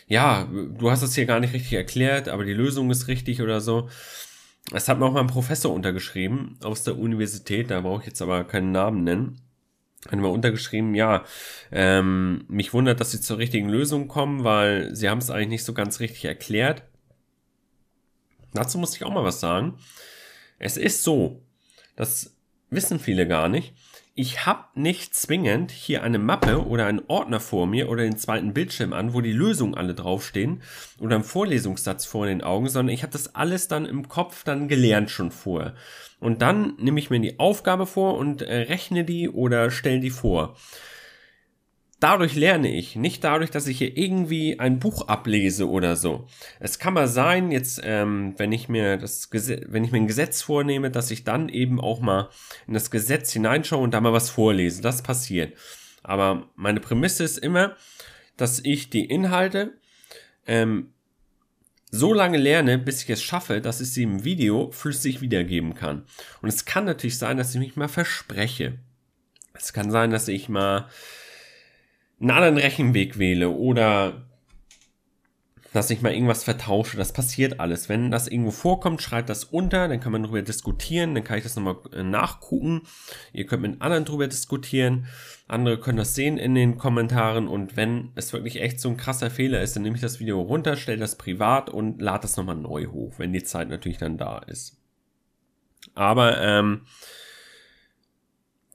ja, 0.06 0.44
du 0.44 0.90
hast 0.90 1.02
das 1.02 1.14
hier 1.14 1.26
gar 1.26 1.40
nicht 1.40 1.54
richtig 1.54 1.72
erklärt, 1.72 2.28
aber 2.28 2.44
die 2.44 2.52
Lösung 2.52 2.90
ist 2.90 3.08
richtig 3.08 3.40
oder 3.40 3.60
so. 3.60 3.88
Das 4.70 4.88
hat 4.88 4.98
mir 4.98 5.06
auch 5.06 5.12
mal 5.12 5.20
ein 5.20 5.26
Professor 5.26 5.72
untergeschrieben 5.72 6.58
aus 6.62 6.84
der 6.84 6.98
Universität, 6.98 7.70
da 7.70 7.80
brauche 7.80 8.02
ich 8.02 8.06
jetzt 8.06 8.22
aber 8.22 8.44
keinen 8.44 8.72
Namen 8.72 9.04
nennen. 9.04 9.40
Hat 10.06 10.18
mir 10.18 10.28
untergeschrieben, 10.28 10.94
ja, 10.94 11.24
ähm, 11.70 12.44
mich 12.48 12.72
wundert, 12.72 13.00
dass 13.00 13.12
sie 13.12 13.20
zur 13.20 13.38
richtigen 13.38 13.68
Lösung 13.68 14.08
kommen, 14.08 14.42
weil 14.42 14.94
sie 14.94 15.08
haben 15.08 15.18
es 15.18 15.30
eigentlich 15.30 15.48
nicht 15.48 15.64
so 15.64 15.74
ganz 15.74 16.00
richtig 16.00 16.24
erklärt. 16.24 16.82
Dazu 18.52 18.78
muss 18.78 18.96
ich 18.96 19.04
auch 19.04 19.12
mal 19.12 19.24
was 19.24 19.40
sagen. 19.40 19.78
Es 20.58 20.76
ist 20.76 21.02
so, 21.02 21.42
das 21.96 22.36
wissen 22.70 22.98
viele 22.98 23.26
gar 23.28 23.48
nicht, 23.48 23.74
ich 24.14 24.44
habe 24.44 24.64
nicht 24.74 25.14
zwingend 25.14 25.70
hier 25.70 26.02
eine 26.02 26.18
Mappe 26.18 26.66
oder 26.66 26.86
einen 26.86 27.02
Ordner 27.08 27.40
vor 27.40 27.66
mir 27.66 27.88
oder 27.88 28.02
den 28.02 28.18
zweiten 28.18 28.52
Bildschirm 28.52 28.92
an, 28.92 29.14
wo 29.14 29.22
die 29.22 29.32
Lösungen 29.32 29.74
alle 29.74 29.94
draufstehen 29.94 30.62
oder 30.98 31.14
einen 31.14 31.24
Vorlesungssatz 31.24 32.04
vor 32.04 32.26
den 32.26 32.42
Augen, 32.42 32.68
sondern 32.68 32.94
ich 32.94 33.02
habe 33.02 33.12
das 33.12 33.34
alles 33.34 33.68
dann 33.68 33.86
im 33.86 34.08
Kopf 34.08 34.44
dann 34.44 34.68
gelernt 34.68 35.10
schon 35.10 35.30
vorher. 35.30 35.74
Und 36.20 36.42
dann 36.42 36.74
nehme 36.76 37.00
ich 37.00 37.08
mir 37.08 37.20
die 37.20 37.38
Aufgabe 37.38 37.86
vor 37.86 38.18
und 38.18 38.42
äh, 38.42 38.54
rechne 38.62 39.04
die 39.04 39.30
oder 39.30 39.70
stelle 39.70 40.00
die 40.00 40.10
vor 40.10 40.56
dadurch 42.02 42.34
lerne 42.34 42.74
ich, 42.74 42.96
nicht 42.96 43.22
dadurch, 43.22 43.50
dass 43.50 43.68
ich 43.68 43.78
hier 43.78 43.96
irgendwie 43.96 44.58
ein 44.58 44.80
Buch 44.80 45.06
ablese 45.08 45.68
oder 45.68 45.94
so. 45.94 46.26
Es 46.58 46.78
kann 46.78 46.94
mal 46.94 47.06
sein, 47.06 47.52
jetzt, 47.52 47.80
ähm, 47.84 48.34
wenn 48.38 48.50
ich 48.50 48.68
mir 48.68 48.96
das 48.96 49.30
Gesetz, 49.30 49.64
wenn 49.68 49.84
ich 49.84 49.92
mir 49.92 49.98
ein 49.98 50.08
Gesetz 50.08 50.42
vornehme, 50.42 50.90
dass 50.90 51.10
ich 51.10 51.24
dann 51.24 51.48
eben 51.48 51.80
auch 51.80 52.00
mal 52.00 52.28
in 52.66 52.74
das 52.74 52.90
Gesetz 52.90 53.32
hineinschaue 53.32 53.82
und 53.82 53.94
da 53.94 54.00
mal 54.00 54.12
was 54.12 54.30
vorlese. 54.30 54.82
Das 54.82 55.02
passiert. 55.02 55.56
Aber 56.02 56.48
meine 56.56 56.80
Prämisse 56.80 57.22
ist 57.22 57.38
immer, 57.38 57.76
dass 58.36 58.60
ich 58.64 58.90
die 58.90 59.04
Inhalte 59.04 59.74
ähm, 60.46 60.92
so 61.92 62.12
lange 62.14 62.38
lerne, 62.38 62.78
bis 62.78 63.04
ich 63.04 63.10
es 63.10 63.22
schaffe, 63.22 63.60
dass 63.60 63.80
ich 63.80 63.92
sie 63.92 64.02
im 64.02 64.24
Video 64.24 64.72
flüssig 64.72 65.20
wiedergeben 65.20 65.74
kann. 65.74 66.04
Und 66.40 66.48
es 66.48 66.64
kann 66.64 66.84
natürlich 66.84 67.18
sein, 67.18 67.36
dass 67.36 67.54
ich 67.54 67.60
mich 67.60 67.76
mal 67.76 67.88
verspreche. 67.88 68.78
Es 69.54 69.72
kann 69.72 69.90
sein, 69.90 70.10
dass 70.10 70.26
ich 70.26 70.48
mal 70.48 70.88
einen 72.22 72.30
anderen 72.30 72.56
Rechenweg 72.56 73.18
wähle 73.18 73.50
oder 73.50 74.22
dass 75.72 75.90
ich 75.90 76.02
mal 76.02 76.12
irgendwas 76.12 76.44
vertausche. 76.44 76.96
Das 76.96 77.12
passiert 77.12 77.58
alles. 77.58 77.88
Wenn 77.88 78.10
das 78.10 78.28
irgendwo 78.28 78.50
vorkommt, 78.50 79.00
schreibt 79.00 79.30
das 79.30 79.44
unter, 79.44 79.88
dann 79.88 80.00
kann 80.00 80.12
man 80.12 80.22
darüber 80.22 80.42
diskutieren, 80.42 81.14
dann 81.14 81.24
kann 81.24 81.38
ich 81.38 81.44
das 81.44 81.56
nochmal 81.56 81.76
äh, 81.92 82.02
nachgucken. 82.02 82.82
Ihr 83.32 83.46
könnt 83.46 83.62
mit 83.62 83.80
anderen 83.80 84.04
darüber 84.04 84.28
diskutieren. 84.28 85.06
Andere 85.48 85.80
können 85.80 85.98
das 85.98 86.14
sehen 86.14 86.38
in 86.38 86.54
den 86.54 86.78
Kommentaren 86.78 87.48
und 87.48 87.76
wenn 87.76 88.12
es 88.14 88.32
wirklich 88.32 88.60
echt 88.60 88.80
so 88.80 88.88
ein 88.90 88.96
krasser 88.96 89.30
Fehler 89.30 89.62
ist, 89.62 89.74
dann 89.74 89.82
nehme 89.82 89.96
ich 89.96 90.02
das 90.02 90.20
Video 90.20 90.40
runter, 90.40 90.76
stelle 90.76 90.98
das 90.98 91.16
privat 91.16 91.70
und 91.70 92.00
lade 92.00 92.22
das 92.22 92.36
nochmal 92.36 92.56
neu 92.56 92.86
hoch, 92.86 93.14
wenn 93.16 93.32
die 93.32 93.42
Zeit 93.42 93.68
natürlich 93.68 93.98
dann 93.98 94.18
da 94.18 94.38
ist. 94.38 94.78
Aber 95.94 96.40
ähm, 96.40 96.82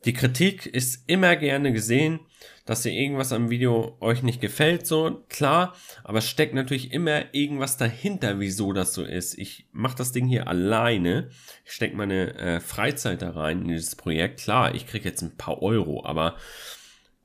die 0.06 0.13
Kritik 0.13 0.66
ist 0.66 1.04
immer 1.08 1.36
gerne 1.36 1.72
gesehen 1.74 2.20
dass 2.67 2.86
ihr 2.86 2.91
irgendwas 2.91 3.31
am 3.31 3.50
Video 3.50 3.97
euch 4.01 4.21
nicht 4.21 4.41
gefällt, 4.41 4.86
so 4.86 5.24
klar, 5.29 5.74
aber 6.03 6.21
steckt 6.21 6.53
natürlich 6.53 6.93
immer 6.93 7.33
irgendwas 7.33 7.77
dahinter, 7.77 8.39
wieso 8.39 8.74
das 8.74 8.93
so 8.93 9.03
ist. 9.03 9.38
Ich 9.38 9.67
mache 9.71 9.97
das 9.97 10.12
Ding 10.12 10.27
hier 10.27 10.47
alleine, 10.47 11.29
ich 11.65 11.71
stecke 11.71 11.95
meine 11.95 12.36
äh, 12.36 12.59
Freizeit 12.59 13.21
da 13.21 13.31
rein 13.31 13.62
in 13.62 13.69
dieses 13.69 13.95
Projekt. 13.95 14.41
Klar, 14.41 14.75
ich 14.75 14.86
kriege 14.86 15.07
jetzt 15.07 15.21
ein 15.21 15.38
paar 15.38 15.63
Euro, 15.63 16.05
aber 16.05 16.36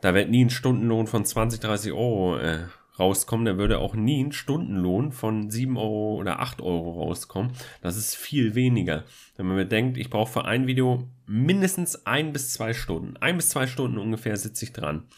da 0.01 0.15
wird 0.15 0.31
nie 0.31 0.45
ein 0.45 0.51
Stundenlohn 0.51 1.09
von 1.09 1.25
20, 1.25 1.61
30 1.61 1.93
Euro 1.93 2.39
äh, 2.39 2.61
rauskommen, 3.03 3.45
da 3.45 3.59
würde 3.59 3.79
auch 3.79 3.95
nie 3.95 4.23
ein 4.23 4.33
Stundenlohn 4.33 5.13
von 5.13 5.51
7 5.51 5.77
Euro 5.77 6.17
oder 6.17 6.41
8 6.41 6.63
Euro 6.63 7.03
rauskommen. 7.03 7.53
Das 7.83 7.97
ist 7.97 8.15
viel 8.15 8.55
weniger. 8.55 9.05
Wenn 9.37 9.47
man 9.47 9.57
bedenkt, 9.57 9.99
ich 9.99 10.09
brauche 10.09 10.33
für 10.33 10.45
ein 10.45 10.67
Video 10.67 11.09
mindestens 11.27 12.07
ein 12.07 12.33
bis 12.33 12.53
zwei 12.53 12.73
Stunden. 12.73 13.17
Ein 13.19 13.37
bis 13.37 13.51
zwei 13.51 13.67
Stunden 13.67 13.99
ungefähr 13.99 14.37
sitze 14.37 14.65
ich 14.65 14.73
dran. 14.73 15.09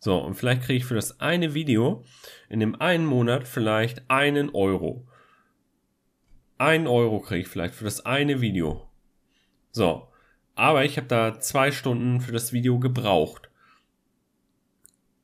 So, 0.00 0.18
und 0.18 0.34
vielleicht 0.34 0.62
kriege 0.62 0.78
ich 0.78 0.84
für 0.84 0.94
das 0.94 1.20
eine 1.20 1.54
Video 1.54 2.04
in 2.48 2.60
dem 2.60 2.80
einen 2.80 3.06
Monat 3.06 3.46
vielleicht 3.46 4.10
einen 4.10 4.50
Euro. 4.50 5.06
Ein 6.58 6.86
Euro 6.86 7.20
kriege 7.20 7.42
ich 7.42 7.48
vielleicht 7.48 7.74
für 7.74 7.84
das 7.84 8.04
eine 8.04 8.40
Video. 8.40 8.88
So, 9.72 10.08
aber 10.54 10.84
ich 10.84 10.96
habe 10.96 11.06
da 11.06 11.38
zwei 11.38 11.70
Stunden 11.70 12.20
für 12.20 12.32
das 12.32 12.52
Video 12.52 12.78
gebraucht. 12.78 13.50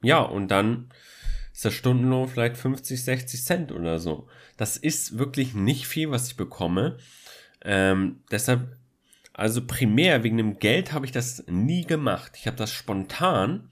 Ja, 0.02 0.20
und 0.20 0.48
dann 0.48 0.90
ist 1.56 1.64
der 1.64 1.70
Stundenlohn 1.70 2.28
vielleicht 2.28 2.58
50, 2.58 3.02
60 3.02 3.42
Cent 3.42 3.72
oder 3.72 3.98
so. 3.98 4.28
Das 4.58 4.76
ist 4.76 5.16
wirklich 5.16 5.54
nicht 5.54 5.86
viel, 5.86 6.10
was 6.10 6.28
ich 6.28 6.36
bekomme. 6.36 6.98
Ähm, 7.64 8.20
deshalb, 8.30 8.76
also 9.32 9.66
primär 9.66 10.22
wegen 10.22 10.36
dem 10.36 10.58
Geld 10.58 10.92
habe 10.92 11.06
ich 11.06 11.12
das 11.12 11.44
nie 11.46 11.86
gemacht. 11.86 12.32
Ich 12.36 12.46
habe 12.46 12.58
das 12.58 12.70
spontan 12.70 13.70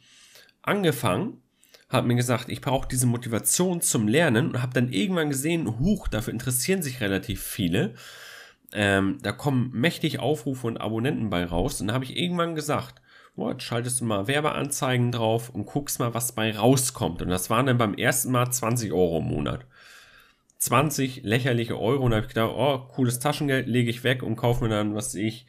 angefangen, 0.63 1.43
habe 1.91 2.07
mir 2.07 2.15
gesagt, 2.15 2.49
ich 2.49 2.63
brauche 2.63 2.89
diese 2.89 3.07
Motivation 3.07 3.83
zum 3.83 4.09
Lernen 4.09 4.49
und 4.49 4.63
habe 4.63 4.73
dann 4.73 4.91
irgendwann 4.91 5.29
gesehen, 5.29 5.79
huch, 5.79 6.09
dafür 6.09 6.33
interessieren 6.33 6.83
sich 6.83 7.03
relativ 7.03 7.43
viele. 7.43 7.97
Ähm, 8.73 9.19
da 9.21 9.31
kommen 9.31 9.71
mächtig 9.75 10.21
Aufrufe 10.21 10.69
und 10.69 10.79
Abonnenten 10.79 11.29
bei 11.29 11.45
raus. 11.45 11.83
Und 11.83 11.89
da 11.89 11.95
habe 11.95 12.05
ich 12.05 12.17
irgendwann 12.17 12.55
gesagt, 12.55 13.03
What, 13.37 13.63
schaltest 13.63 14.01
du 14.01 14.05
mal 14.05 14.29
Werbeanzeigen 14.29 15.11
drauf 15.11 15.51
und 15.51 15.67
guckst 15.67 15.99
mal, 15.99 16.15
was 16.15 16.33
bei 16.33 16.57
rauskommt. 16.57 17.21
Und 17.21 17.31
das 17.31 17.51
waren 17.51 17.67
dann 17.67 17.79
beim 17.79 17.95
ersten 17.95 18.31
Mal 18.31 18.51
20 18.51 18.93
Euro 18.93 19.19
im 19.19 19.25
Monat. 19.25 19.67
20 20.59 21.25
lächerliche 21.25 21.79
Euro. 21.79 22.05
Und 22.05 22.13
da 22.13 22.19
habe 22.19 22.27
ich 22.27 22.35
gedacht, 22.35 22.53
oh, 22.57 22.79
cooles 22.95 23.19
Taschengeld, 23.19 23.67
lege 23.67 23.91
ich 23.91 24.05
weg 24.05 24.23
und 24.23 24.37
kaufe 24.37 24.63
mir 24.63 24.71
dann, 24.71 24.95
was 24.95 25.17
ich, 25.17 25.47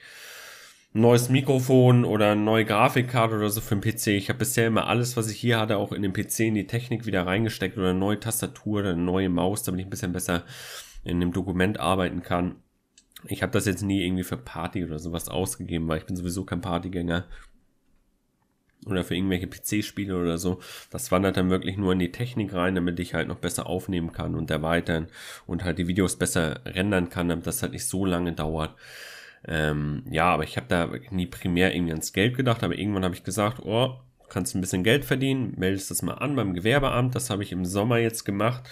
ein 0.96 1.02
neues 1.02 1.30
Mikrofon 1.30 2.06
oder 2.06 2.32
eine 2.32 2.42
neue 2.42 2.66
Grafikkarte 2.66 3.36
oder 3.36 3.50
so 3.50 3.62
für 3.62 3.76
den 3.76 3.82
PC. 3.82 4.08
Ich 4.08 4.30
habe 4.30 4.40
bisher 4.40 4.66
immer 4.66 4.88
alles, 4.88 5.16
was 5.16 5.30
ich 5.30 5.38
hier 5.38 5.60
hatte, 5.60 5.78
auch 5.78 5.92
in 5.92 6.02
den 6.02 6.14
PC 6.14 6.40
in 6.40 6.56
die 6.56 6.68
Technik 6.68 7.06
wieder 7.06 7.28
reingesteckt 7.28 7.78
oder 7.78 7.90
eine 7.90 8.00
neue 8.00 8.20
Tastatur 8.20 8.80
oder 8.80 8.92
eine 8.92 9.02
neue 9.02 9.30
Maus, 9.30 9.62
damit 9.62 9.82
ich 9.82 9.88
ein 9.88 9.92
bisschen 9.92 10.14
besser 10.14 10.44
in 11.04 11.20
dem 11.20 11.34
Dokument 11.34 11.80
arbeiten 11.80 12.24
kann. 12.24 12.56
Ich 13.28 13.44
habe 13.44 13.52
das 13.52 13.66
jetzt 13.66 13.84
nie 13.84 14.04
irgendwie 14.04 14.24
für 14.24 14.38
Party 14.38 14.84
oder 14.84 14.98
sowas 14.98 15.28
ausgegeben, 15.28 15.88
weil 15.88 16.00
ich 16.00 16.06
bin 16.06 16.16
sowieso 16.16 16.46
kein 16.46 16.62
Partygänger 16.62 17.26
oder 18.86 19.04
für 19.04 19.16
irgendwelche 19.16 19.48
PC-Spiele 19.48 20.16
oder 20.20 20.38
so. 20.38 20.60
Das 20.92 21.12
wandert 21.12 21.38
dann 21.38 21.50
wirklich 21.50 21.78
nur 21.78 21.94
in 21.94 22.00
die 22.00 22.12
Technik 22.12 22.54
rein, 22.54 22.76
damit 22.76 23.00
ich 23.00 23.14
halt 23.14 23.28
noch 23.28 23.38
besser 23.38 23.68
aufnehmen 23.68 24.12
kann 24.12 24.36
und 24.36 24.52
erweitern 24.52 25.08
und 25.48 25.64
halt 25.64 25.78
die 25.78 25.88
Videos 25.88 26.18
besser 26.18 26.62
rendern 26.66 27.10
kann, 27.10 27.30
damit 27.30 27.48
das 27.48 27.62
halt 27.62 27.74
nicht 27.74 27.86
so 27.86 28.06
lange 28.06 28.34
dauert. 28.34 28.76
Ähm, 29.48 30.04
ja, 30.10 30.26
aber 30.26 30.44
ich 30.44 30.58
habe 30.58 30.68
da 30.68 30.90
nie 31.12 31.28
primär 31.28 31.76
irgendwie 31.76 31.94
ans 31.94 32.14
Geld 32.14 32.36
gedacht, 32.36 32.64
aber 32.64 32.78
irgendwann 32.78 33.04
habe 33.04 33.16
ich 33.16 33.24
gesagt, 33.24 33.60
oh, 33.64 33.96
kannst 34.30 34.56
ein 34.56 34.62
bisschen 34.62 34.84
Geld 34.84 35.06
verdienen, 35.06 35.54
meldest 35.58 35.92
das 35.92 36.02
mal 36.02 36.16
an 36.16 36.36
beim 36.36 36.54
Gewerbeamt. 36.54 37.16
Das 37.16 37.30
habe 37.30 37.44
ich 37.44 37.52
im 37.52 37.66
Sommer 37.66 37.98
jetzt 37.98 38.26
gemacht. 38.26 38.64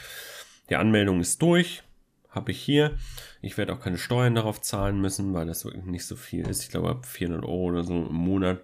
Die 0.70 0.76
Anmeldung 0.76 1.20
ist 1.20 1.42
durch, 1.42 1.84
habe 2.30 2.52
ich 2.52 2.60
hier. 2.60 2.98
Ich 3.42 3.58
werde 3.58 3.74
auch 3.74 3.80
keine 3.80 3.98
Steuern 3.98 4.36
darauf 4.36 4.62
zahlen 4.62 5.00
müssen, 5.00 5.34
weil 5.34 5.46
das 5.46 5.66
wirklich 5.66 5.86
nicht 5.86 6.06
so 6.06 6.16
viel 6.16 6.48
ist. 6.48 6.64
Ich 6.64 6.70
glaube, 6.70 6.90
ab 6.90 7.06
400 7.06 7.44
Euro 7.44 7.64
oder 7.66 7.84
so 7.84 7.94
im 7.94 8.14
Monat 8.14 8.62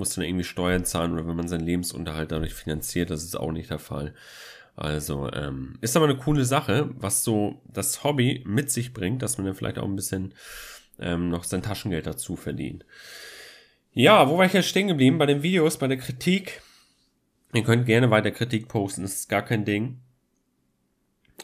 muss 0.00 0.14
dann 0.14 0.24
irgendwie 0.24 0.44
Steuern 0.44 0.84
zahlen 0.84 1.12
oder 1.12 1.28
wenn 1.28 1.36
man 1.36 1.46
seinen 1.46 1.66
Lebensunterhalt 1.66 2.32
dadurch 2.32 2.54
finanziert, 2.54 3.10
das 3.10 3.22
ist 3.22 3.36
auch 3.36 3.52
nicht 3.52 3.70
der 3.70 3.78
Fall. 3.78 4.14
Also 4.74 5.30
ähm, 5.32 5.74
ist 5.82 5.96
aber 5.96 6.06
eine 6.06 6.16
coole 6.16 6.44
Sache, 6.44 6.88
was 6.94 7.22
so 7.22 7.60
das 7.70 8.02
Hobby 8.02 8.42
mit 8.46 8.70
sich 8.70 8.94
bringt, 8.94 9.22
dass 9.22 9.36
man 9.36 9.46
dann 9.46 9.54
vielleicht 9.54 9.78
auch 9.78 9.84
ein 9.84 9.94
bisschen 9.94 10.34
ähm, 10.98 11.28
noch 11.28 11.44
sein 11.44 11.62
Taschengeld 11.62 12.06
dazu 12.06 12.34
verdient. 12.34 12.84
Ja, 13.92 14.28
wo 14.28 14.38
war 14.38 14.46
ich 14.46 14.52
jetzt 14.52 14.68
stehen 14.68 14.88
geblieben? 14.88 15.18
Bei 15.18 15.26
den 15.26 15.42
Videos, 15.42 15.76
bei 15.76 15.86
der 15.86 15.98
Kritik. 15.98 16.62
Ihr 17.52 17.62
könnt 17.62 17.86
gerne 17.86 18.10
weiter 18.10 18.30
Kritik 18.30 18.68
posten, 18.68 19.02
das 19.02 19.14
ist 19.14 19.28
gar 19.28 19.42
kein 19.42 19.64
Ding. 19.64 20.00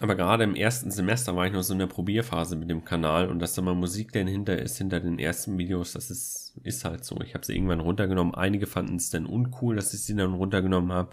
Aber 0.01 0.15
gerade 0.15 0.45
im 0.45 0.55
ersten 0.55 0.91
Semester 0.91 1.35
war 1.37 1.47
ich 1.47 1.53
noch 1.53 1.63
so 1.63 1.73
in 1.73 1.79
der 1.79 1.87
Probierphase 1.87 2.57
mit 2.57 2.69
dem 2.69 2.85
Kanal 2.85 3.29
und 3.29 3.39
dass 3.39 3.55
da 3.55 3.63
mal 3.63 3.75
Musik 3.75 4.13
dahinter 4.13 4.59
ist, 4.59 4.77
hinter 4.77 5.01
den 5.01 5.19
ersten 5.19 5.57
Videos, 5.57 5.93
das 5.93 6.11
ist, 6.11 6.53
ist 6.65 6.85
halt 6.85 7.05
so. 7.05 7.19
Ich 7.23 7.35
habe 7.35 7.47
sie 7.47 7.55
irgendwann 7.55 7.81
runtergenommen. 7.81 8.35
Einige 8.35 8.67
fanden 8.67 8.97
es 8.97 9.09
dann 9.09 9.25
uncool, 9.25 9.77
dass 9.77 9.95
ich 9.95 10.03
sie 10.03 10.15
dann 10.15 10.35
runtergenommen 10.35 10.93
habe. 10.93 11.11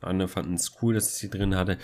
Andere 0.00 0.28
fanden 0.28 0.54
es 0.54 0.76
cool, 0.82 0.94
dass 0.94 1.10
ich 1.10 1.14
sie 1.14 1.30
drin 1.30 1.54
hatte. 1.54 1.78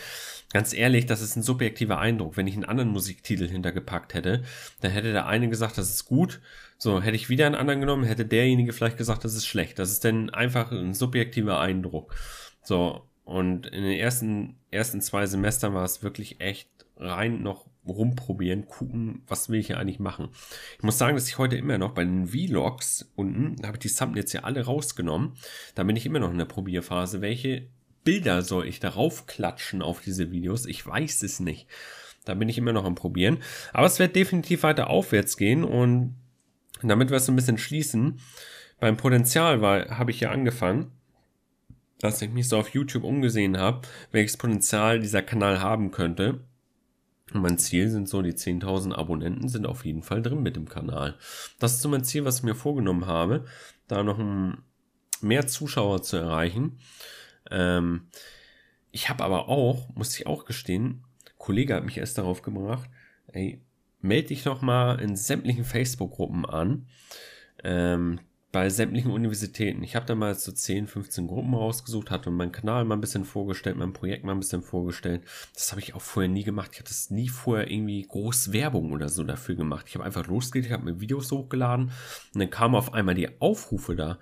Ganz 0.52 0.72
ehrlich, 0.72 1.06
das 1.06 1.22
ist 1.22 1.36
ein 1.36 1.42
subjektiver 1.42 1.98
Eindruck. 1.98 2.36
Wenn 2.36 2.48
ich 2.48 2.54
einen 2.54 2.64
anderen 2.64 2.90
Musiktitel 2.90 3.46
hintergepackt 3.48 4.14
hätte, 4.14 4.42
dann 4.80 4.90
hätte 4.90 5.12
der 5.12 5.26
eine 5.26 5.48
gesagt, 5.48 5.78
das 5.78 5.90
ist 5.90 6.06
gut. 6.06 6.40
So, 6.78 7.00
hätte 7.00 7.16
ich 7.16 7.28
wieder 7.28 7.46
einen 7.46 7.54
anderen 7.54 7.80
genommen, 7.80 8.04
hätte 8.04 8.24
derjenige 8.24 8.72
vielleicht 8.72 8.96
gesagt, 8.96 9.24
das 9.24 9.34
ist 9.34 9.46
schlecht. 9.46 9.78
Das 9.78 9.90
ist 9.90 10.04
dann 10.04 10.30
einfach 10.30 10.72
ein 10.72 10.94
subjektiver 10.94 11.60
Eindruck. 11.60 12.14
So, 12.62 13.06
und 13.24 13.66
in 13.68 13.84
den 13.84 13.98
ersten, 13.98 14.56
ersten 14.70 15.00
zwei 15.00 15.26
Semestern 15.26 15.74
war 15.74 15.84
es 15.84 16.02
wirklich 16.02 16.40
echt 16.40 16.68
rein 16.96 17.42
noch 17.42 17.66
rumprobieren, 17.86 18.66
gucken, 18.66 19.22
was 19.26 19.48
will 19.48 19.58
ich 19.58 19.68
hier 19.68 19.78
eigentlich 19.78 19.98
machen. 19.98 20.28
Ich 20.76 20.82
muss 20.82 20.98
sagen, 20.98 21.16
dass 21.16 21.28
ich 21.28 21.38
heute 21.38 21.56
immer 21.56 21.78
noch 21.78 21.92
bei 21.92 22.04
den 22.04 22.28
Vlogs 22.28 23.10
unten, 23.16 23.56
habe 23.66 23.76
ich 23.76 23.80
die 23.80 23.94
Thumbnails 23.94 24.32
ja 24.32 24.42
alle 24.42 24.64
rausgenommen, 24.64 25.32
da 25.74 25.82
bin 25.82 25.96
ich 25.96 26.06
immer 26.06 26.18
noch 26.18 26.30
in 26.30 26.38
der 26.38 26.44
Probierphase. 26.44 27.20
Welche 27.20 27.68
Bilder 28.04 28.42
soll 28.42 28.66
ich 28.66 28.80
darauf 28.80 29.26
klatschen 29.26 29.82
auf 29.82 30.00
diese 30.00 30.30
Videos? 30.30 30.66
Ich 30.66 30.86
weiß 30.86 31.22
es 31.22 31.40
nicht. 31.40 31.66
Da 32.24 32.34
bin 32.34 32.48
ich 32.48 32.58
immer 32.58 32.72
noch 32.72 32.84
am 32.84 32.94
Probieren. 32.94 33.38
Aber 33.72 33.86
es 33.86 33.98
wird 33.98 34.14
definitiv 34.14 34.62
weiter 34.62 34.90
aufwärts 34.90 35.36
gehen 35.36 35.64
und 35.64 36.16
damit 36.82 37.10
wir 37.10 37.16
es 37.16 37.28
ein 37.28 37.36
bisschen 37.36 37.58
schließen, 37.58 38.20
beim 38.78 38.96
Potenzial 38.96 39.60
habe 39.90 40.10
ich 40.10 40.20
ja 40.20 40.30
angefangen 40.30 40.92
dass 42.00 42.20
ich 42.22 42.30
mich 42.30 42.48
so 42.48 42.58
auf 42.58 42.70
YouTube 42.70 43.04
umgesehen 43.04 43.56
habe, 43.58 43.82
welches 44.10 44.36
Potenzial 44.36 45.00
dieser 45.00 45.22
Kanal 45.22 45.60
haben 45.60 45.90
könnte. 45.90 46.40
Und 47.32 47.42
mein 47.42 47.58
Ziel 47.58 47.88
sind 47.88 48.08
so, 48.08 48.22
die 48.22 48.32
10.000 48.32 48.92
Abonnenten 48.92 49.48
sind 49.48 49.66
auf 49.66 49.84
jeden 49.84 50.02
Fall 50.02 50.22
drin 50.22 50.42
mit 50.42 50.56
dem 50.56 50.68
Kanal. 50.68 51.16
Das 51.58 51.74
ist 51.74 51.82
so 51.82 51.88
mein 51.88 52.04
Ziel, 52.04 52.24
was 52.24 52.38
ich 52.38 52.42
mir 52.42 52.56
vorgenommen 52.56 53.06
habe, 53.06 53.44
da 53.86 54.02
noch 54.02 54.18
mehr 55.20 55.46
Zuschauer 55.46 56.02
zu 56.02 56.16
erreichen. 56.16 56.78
Ähm, 57.50 58.08
ich 58.90 59.08
habe 59.08 59.22
aber 59.22 59.48
auch, 59.48 59.94
muss 59.94 60.18
ich 60.18 60.26
auch 60.26 60.44
gestehen, 60.44 61.04
Kollege 61.38 61.74
hat 61.74 61.84
mich 61.84 61.98
erst 61.98 62.18
darauf 62.18 62.42
gebracht, 62.42 62.90
ey, 63.28 63.62
melde 64.00 64.28
dich 64.28 64.42
doch 64.42 64.60
mal 64.62 65.00
in 65.00 65.16
sämtlichen 65.16 65.64
Facebook-Gruppen 65.64 66.44
an. 66.44 66.86
Ähm, 67.62 68.20
bei 68.52 68.68
sämtlichen 68.68 69.12
Universitäten. 69.12 69.82
Ich 69.84 69.94
habe 69.94 70.06
da 70.06 70.14
mal 70.14 70.34
so 70.34 70.50
10, 70.50 70.88
15 70.88 71.28
Gruppen 71.28 71.54
rausgesucht, 71.54 72.10
hatte 72.10 72.30
meinen 72.30 72.50
Kanal 72.50 72.84
mal 72.84 72.96
ein 72.96 73.00
bisschen 73.00 73.24
vorgestellt, 73.24 73.76
mein 73.76 73.92
Projekt 73.92 74.24
mal 74.24 74.32
ein 74.32 74.40
bisschen 74.40 74.62
vorgestellt. 74.62 75.22
Das 75.54 75.70
habe 75.70 75.80
ich 75.80 75.94
auch 75.94 76.00
vorher 76.00 76.28
nie 76.28 76.42
gemacht. 76.42 76.70
Ich 76.72 76.78
habe 76.78 76.88
das 76.88 77.10
nie 77.10 77.28
vorher 77.28 77.70
irgendwie 77.70 78.02
groß 78.02 78.52
Werbung 78.52 78.92
oder 78.92 79.08
so 79.08 79.22
dafür 79.22 79.54
gemacht. 79.54 79.86
Ich 79.88 79.94
habe 79.94 80.04
einfach 80.04 80.26
losgelegt, 80.26 80.66
ich 80.66 80.72
habe 80.72 80.84
mir 80.84 81.00
Videos 81.00 81.30
hochgeladen 81.30 81.92
und 82.34 82.40
dann 82.40 82.50
kamen 82.50 82.74
auf 82.74 82.92
einmal 82.92 83.14
die 83.14 83.40
Aufrufe 83.40 83.94
da. 83.94 84.18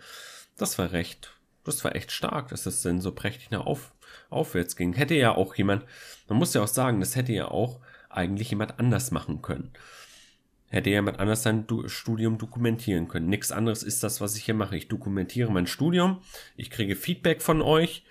Das 0.59 0.79
war 0.79 0.93
recht, 0.93 1.33
das 1.65 1.83
war 1.85 1.97
echt 1.97 2.13
stark, 2.13 2.49
dass 2.49 2.65
das 2.65 2.83
dann 2.83 3.01
so 3.01 3.13
prächtig 3.13 3.51
nach 3.51 3.65
auf, 3.65 3.95
aufwärts 4.29 4.77
ging. 4.77 4.93
Hätte 4.93 5.15
ja 5.15 5.35
auch 5.35 5.55
jemand, 5.55 5.87
man 6.29 6.39
muss 6.39 6.53
ja 6.53 6.63
auch 6.63 6.69
sagen, 6.69 7.01
das 7.01 7.17
hätte 7.17 7.33
ja 7.33 7.49
auch 7.49 7.81
eigentlich 8.11 8.51
jemand 8.51 8.79
anders 8.79 9.11
machen 9.11 9.41
können. 9.41 9.73
Hätte 10.71 10.91
jemand 10.91 11.19
anders 11.19 11.43
sein 11.43 11.67
Studium 11.87 12.37
dokumentieren 12.37 13.09
können. 13.09 13.29
Nichts 13.29 13.53
anderes 13.53 13.83
ist 13.83 14.03
das, 14.03 14.21
was 14.21 14.37
ich 14.37 14.45
hier 14.45 14.55
mache. 14.55 14.77
Ich 14.77 14.89
dokumentiere 14.89 15.51
mein 15.51 15.67
Studium, 15.67 16.19
ich 16.57 16.71
kriege 16.71 16.95
Feedback 16.95 17.41
von 17.41 17.63
euch, 17.63 18.05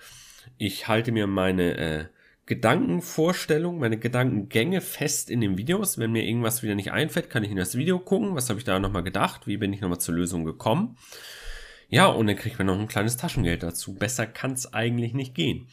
ich 0.58 0.88
halte 0.88 1.12
mir 1.12 1.28
meine 1.28 1.78
äh, 1.78 2.06
Gedankenvorstellung, 2.48 3.78
meine 3.78 3.98
Gedankengänge 3.98 4.82
fest 4.82 5.30
in 5.30 5.42
den 5.42 5.58
Videos. 5.58 5.98
Wenn 5.98 6.14
mir 6.14 6.24
irgendwas 6.24 6.64
wieder 6.64 6.76
nicht 6.76 6.94
einfällt, 6.94 7.30
kann 7.30 7.44
ich 7.44 7.52
in 7.52 7.58
das 7.58 7.76
Video 7.76 8.00
gucken. 8.00 8.36
Was 8.36 8.50
habe 8.50 8.58
ich 8.58 8.66
da 8.66 8.80
nochmal 8.80 9.04
gedacht? 9.04 9.48
Wie 9.48 9.58
bin 9.58 9.74
ich 9.74 9.82
nochmal 9.82 10.00
zur 10.00 10.16
Lösung 10.16 10.46
gekommen? 10.46 10.98
Ja, 11.90 12.08
und 12.08 12.28
dann 12.28 12.38
kriegt 12.38 12.58
man 12.58 12.68
noch 12.68 12.80
ein 12.80 12.88
kleines 12.88 13.18
Taschengeld 13.18 13.64
dazu. 13.64 13.94
Besser 13.94 14.26
kann 14.26 14.54
es 14.54 14.74
eigentlich 14.74 15.14
nicht 15.14 15.36
gehen. 15.36 15.68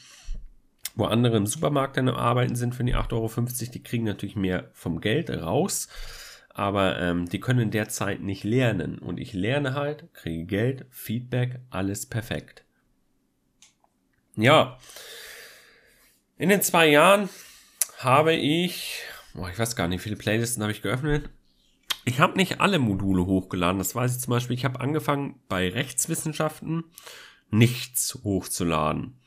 Wo 0.97 1.05
andere 1.05 1.37
im 1.37 1.47
Supermarkt 1.47 1.97
dann 1.97 2.09
am 2.09 2.17
Arbeiten 2.17 2.57
sind 2.57 2.75
für 2.75 2.85
die 2.85 2.95
8,50 2.95 3.13
Euro, 3.13 3.73
die 3.73 3.83
kriegen 3.83 4.05
natürlich 4.05 4.37
mehr 4.37 4.71
vom 4.73 5.01
Geld 5.01 5.31
raus. 5.31 5.89
Aber 6.55 7.01
ähm, 7.01 7.29
die 7.29 7.41
können 7.41 7.61
in 7.61 7.71
der 7.71 7.89
Zeit 7.89 8.21
nicht 8.21 8.45
lernen. 8.45 8.99
Und 8.99 9.19
ich 9.19 9.33
lerne 9.33 9.75
halt, 9.75 10.13
kriege 10.15 10.45
Geld, 10.45 10.87
Feedback, 10.91 11.61
alles 11.71 12.07
perfekt. 12.07 12.65
Ja, 14.37 14.79
in 16.39 16.49
den 16.49 16.63
zwei 16.63 16.89
Jahren 16.89 17.29
habe 17.99 18.35
ich, 18.35 19.03
boah, 19.35 19.49
ich 19.51 19.59
weiß 19.59 19.77
gar 19.77 19.89
nicht, 19.89 20.01
wie 20.01 20.05
viele 20.05 20.17
Playlisten 20.17 20.63
habe 20.63 20.73
ich 20.73 20.83
geöffnet. 20.83 21.29
Ich 22.05 22.21
habe 22.21 22.37
nicht 22.37 22.61
alle 22.61 22.79
Module 22.79 23.27
hochgeladen. 23.27 23.79
Das 23.79 23.95
weiß 23.95 24.17
ich 24.17 24.23
zum 24.23 24.33
Beispiel. 24.33 24.55
Ich 24.55 24.65
habe 24.65 24.81
angefangen 24.81 25.41
bei 25.49 25.69
Rechtswissenschaften 25.69 26.85
nichts 27.51 28.19
hochzuladen. 28.23 29.19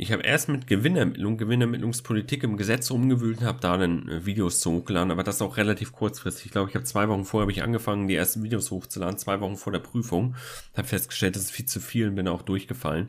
Ich 0.00 0.12
habe 0.12 0.22
erst 0.22 0.48
mit 0.48 0.68
Gewinnermittlung, 0.68 1.38
Gewinnermittlungspolitik 1.38 2.44
im 2.44 2.56
Gesetz 2.56 2.88
rumgewühlt 2.92 3.40
und 3.40 3.44
habe 3.44 3.58
da 3.60 3.76
dann 3.76 4.08
äh, 4.08 4.24
Videos 4.24 4.60
zu 4.60 4.70
hochgeladen, 4.70 5.10
aber 5.10 5.24
das 5.24 5.42
auch 5.42 5.56
relativ 5.56 5.90
kurzfristig. 5.90 6.46
Ich 6.46 6.52
glaube, 6.52 6.70
ich 6.70 6.76
habe 6.76 6.84
zwei 6.84 7.08
Wochen 7.08 7.24
vorher 7.24 7.42
habe 7.42 7.50
ich 7.50 7.64
angefangen, 7.64 8.06
die 8.06 8.14
ersten 8.14 8.44
Videos 8.44 8.70
hochzuladen, 8.70 9.18
zwei 9.18 9.40
Wochen 9.40 9.56
vor 9.56 9.72
der 9.72 9.80
Prüfung. 9.80 10.36
Habe 10.76 10.86
festgestellt, 10.86 11.34
das 11.34 11.42
ist 11.42 11.50
viel 11.50 11.66
zu 11.66 11.80
viel 11.80 12.06
und 12.06 12.14
bin 12.14 12.28
auch 12.28 12.42
durchgefallen, 12.42 13.08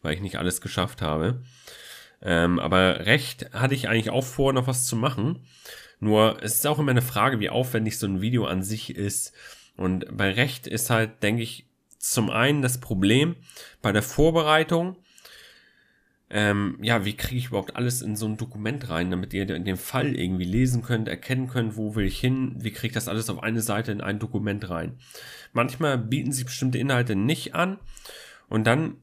weil 0.00 0.14
ich 0.14 0.22
nicht 0.22 0.38
alles 0.38 0.62
geschafft 0.62 1.02
habe. 1.02 1.42
Ähm, 2.22 2.58
aber 2.60 3.04
Recht 3.04 3.52
hatte 3.52 3.74
ich 3.74 3.90
eigentlich 3.90 4.08
auch 4.08 4.24
vor, 4.24 4.54
noch 4.54 4.66
was 4.66 4.86
zu 4.86 4.96
machen. 4.96 5.40
Nur 6.00 6.42
es 6.42 6.54
ist 6.54 6.66
auch 6.66 6.78
immer 6.78 6.92
eine 6.92 7.02
Frage, 7.02 7.40
wie 7.40 7.50
aufwendig 7.50 7.98
so 7.98 8.06
ein 8.06 8.22
Video 8.22 8.46
an 8.46 8.62
sich 8.62 8.96
ist. 8.96 9.34
Und 9.76 10.06
bei 10.16 10.32
Recht 10.32 10.66
ist 10.66 10.88
halt, 10.88 11.22
denke 11.22 11.42
ich, 11.42 11.66
zum 11.98 12.30
einen 12.30 12.62
das 12.62 12.80
Problem 12.80 13.36
bei 13.82 13.92
der 13.92 14.02
Vorbereitung. 14.02 14.96
Ähm, 16.34 16.78
ja, 16.80 17.04
wie 17.04 17.14
kriege 17.14 17.36
ich 17.36 17.48
überhaupt 17.48 17.76
alles 17.76 18.00
in 18.00 18.16
so 18.16 18.24
ein 18.26 18.38
Dokument 18.38 18.88
rein, 18.88 19.10
damit 19.10 19.34
ihr 19.34 19.48
in 19.50 19.66
dem 19.66 19.76
Fall 19.76 20.16
irgendwie 20.16 20.46
lesen 20.46 20.82
könnt, 20.82 21.06
erkennen 21.06 21.46
könnt, 21.46 21.76
wo 21.76 21.94
will 21.94 22.06
ich 22.06 22.18
hin, 22.18 22.54
wie 22.56 22.70
kriege 22.70 22.86
ich 22.86 22.94
das 22.94 23.06
alles 23.06 23.28
auf 23.28 23.42
eine 23.42 23.60
Seite 23.60 23.92
in 23.92 24.00
ein 24.00 24.18
Dokument 24.18 24.70
rein. 24.70 24.98
Manchmal 25.52 25.98
bieten 25.98 26.32
sich 26.32 26.46
bestimmte 26.46 26.78
Inhalte 26.78 27.16
nicht 27.16 27.54
an 27.54 27.78
und 28.48 28.66
dann 28.66 28.96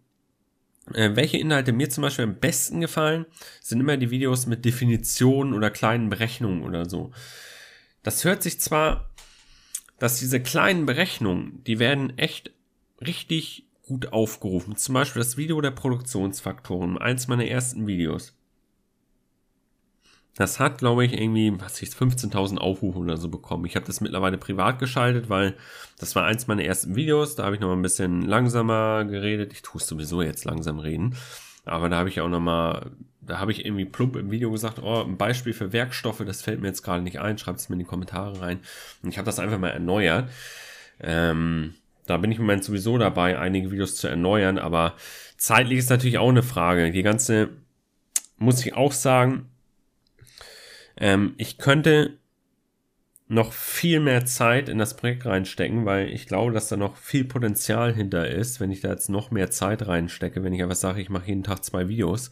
äh, 0.94 1.12
welche 1.14 1.38
Inhalte 1.38 1.72
mir 1.72 1.92
zum 1.92 2.02
Beispiel 2.02 2.26
am 2.26 2.40
besten 2.40 2.82
gefallen, 2.82 3.28
sind 3.62 3.80
immer 3.80 3.98
die 3.98 4.10
Videos 4.10 4.48
mit 4.48 4.66
Definitionen 4.66 5.54
oder 5.54 5.70
kleinen 5.70 6.10
Berechnungen 6.10 6.64
oder 6.64 6.90
so. 6.90 7.12
Das 8.02 8.24
hört 8.24 8.42
sich 8.42 8.60
zwar, 8.60 9.12
dass 10.00 10.18
diese 10.18 10.42
kleinen 10.42 10.88
Berechnungen, 10.88 11.64
die 11.66 11.78
werden 11.78 12.18
echt 12.18 12.52
richtig 13.02 13.69
gut 13.90 14.14
aufgerufen. 14.14 14.76
Zum 14.78 14.94
Beispiel 14.94 15.20
das 15.20 15.36
Video 15.36 15.60
der 15.60 15.72
Produktionsfaktoren, 15.72 16.98
eins 17.00 17.28
meiner 17.28 17.46
ersten 17.46 17.88
Videos. 17.88 18.34
Das 20.36 20.60
hat, 20.60 20.78
glaube 20.78 21.04
ich, 21.04 21.20
irgendwie, 21.20 21.60
was 21.60 21.82
ich, 21.82 21.90
15.000 21.90 22.60
Aufrufe 22.60 23.00
oder 23.00 23.18
so 23.18 23.28
bekommen. 23.30 23.66
Ich 23.66 23.76
habe 23.76 23.88
das 23.88 24.00
mittlerweile 24.00 24.38
privat 24.38 24.80
geschaltet, 24.80 25.28
weil 25.30 25.58
das 25.98 26.16
war 26.16 26.24
eins 26.24 26.48
meiner 26.48 26.64
ersten 26.64 26.96
Videos. 26.96 27.36
Da 27.36 27.44
habe 27.44 27.56
ich 27.56 27.62
noch 27.62 27.68
mal 27.68 27.76
ein 27.76 27.82
bisschen 27.82 28.22
langsamer 28.22 29.06
geredet. 29.06 29.52
Ich 29.52 29.64
tue 29.64 29.82
es 29.82 29.88
sowieso 29.88 30.22
jetzt 30.22 30.46
langsam 30.46 30.80
reden. 30.80 31.18
Aber 31.66 31.90
da 31.90 31.98
habe 31.98 32.10
ich 32.10 32.22
auch 32.22 32.30
noch 32.30 32.40
mal, 32.40 32.92
da 33.22 33.40
habe 33.40 33.52
ich 33.52 33.66
irgendwie 33.66 33.86
plump 33.86 34.16
im 34.16 34.32
Video 34.32 34.52
gesagt, 34.52 34.80
oh, 34.82 35.04
ein 35.04 35.18
Beispiel 35.18 35.54
für 35.54 35.74
Werkstoffe, 35.74 36.24
das 36.26 36.42
fällt 36.42 36.62
mir 36.62 36.68
jetzt 36.68 36.84
gerade 36.84 37.04
nicht 37.04 37.20
ein. 37.20 37.38
Schreibt 37.38 37.60
es 37.60 37.68
mir 37.68 37.74
in 37.74 37.80
die 37.80 37.86
Kommentare 37.86 38.40
rein. 38.40 38.60
Und 39.02 39.10
ich 39.10 39.18
habe 39.18 39.26
das 39.26 39.40
einfach 39.40 39.60
mal 39.60 39.72
erneuert. 39.72 40.30
Ähm, 41.02 41.74
da 42.10 42.18
bin 42.18 42.32
ich 42.32 42.38
im 42.38 42.46
Moment 42.46 42.64
sowieso 42.64 42.98
dabei, 42.98 43.38
einige 43.38 43.72
Videos 43.72 43.96
zu 43.96 44.08
erneuern. 44.08 44.58
Aber 44.58 44.96
zeitlich 45.38 45.80
ist 45.80 45.90
natürlich 45.90 46.18
auch 46.18 46.30
eine 46.30 46.44
Frage. 46.44 46.92
Die 46.92 47.04
ganze, 47.04 47.50
muss 48.38 48.66
ich 48.66 48.74
auch 48.74 48.92
sagen, 48.92 49.50
ähm, 50.98 51.34
ich 51.38 51.58
könnte 51.58 52.18
noch 53.28 53.54
viel 53.54 54.00
mehr 54.00 54.26
Zeit 54.26 54.70
in 54.70 54.80
das 54.80 54.96
Projekt 54.96 55.26
reinstecken, 55.28 55.86
weil 55.86 56.10
ich 56.10 56.26
glaube, 56.26 56.52
dass 56.52 56.68
da 56.68 56.78
noch 56.78 56.98
viel 56.98 57.26
Potenzial 57.26 57.94
hinter 57.94 58.28
ist, 58.28 58.60
wenn 58.60 58.72
ich 58.72 58.82
da 58.82 58.90
jetzt 58.90 59.10
noch 59.10 59.30
mehr 59.30 59.52
Zeit 59.52 59.88
reinstecke, 59.88 60.44
wenn 60.44 60.54
ich 60.54 60.64
einfach 60.64 60.76
sage, 60.76 61.00
ich 61.00 61.10
mache 61.10 61.28
jeden 61.28 61.44
Tag 61.44 61.64
zwei 61.64 61.88
Videos. 61.88 62.32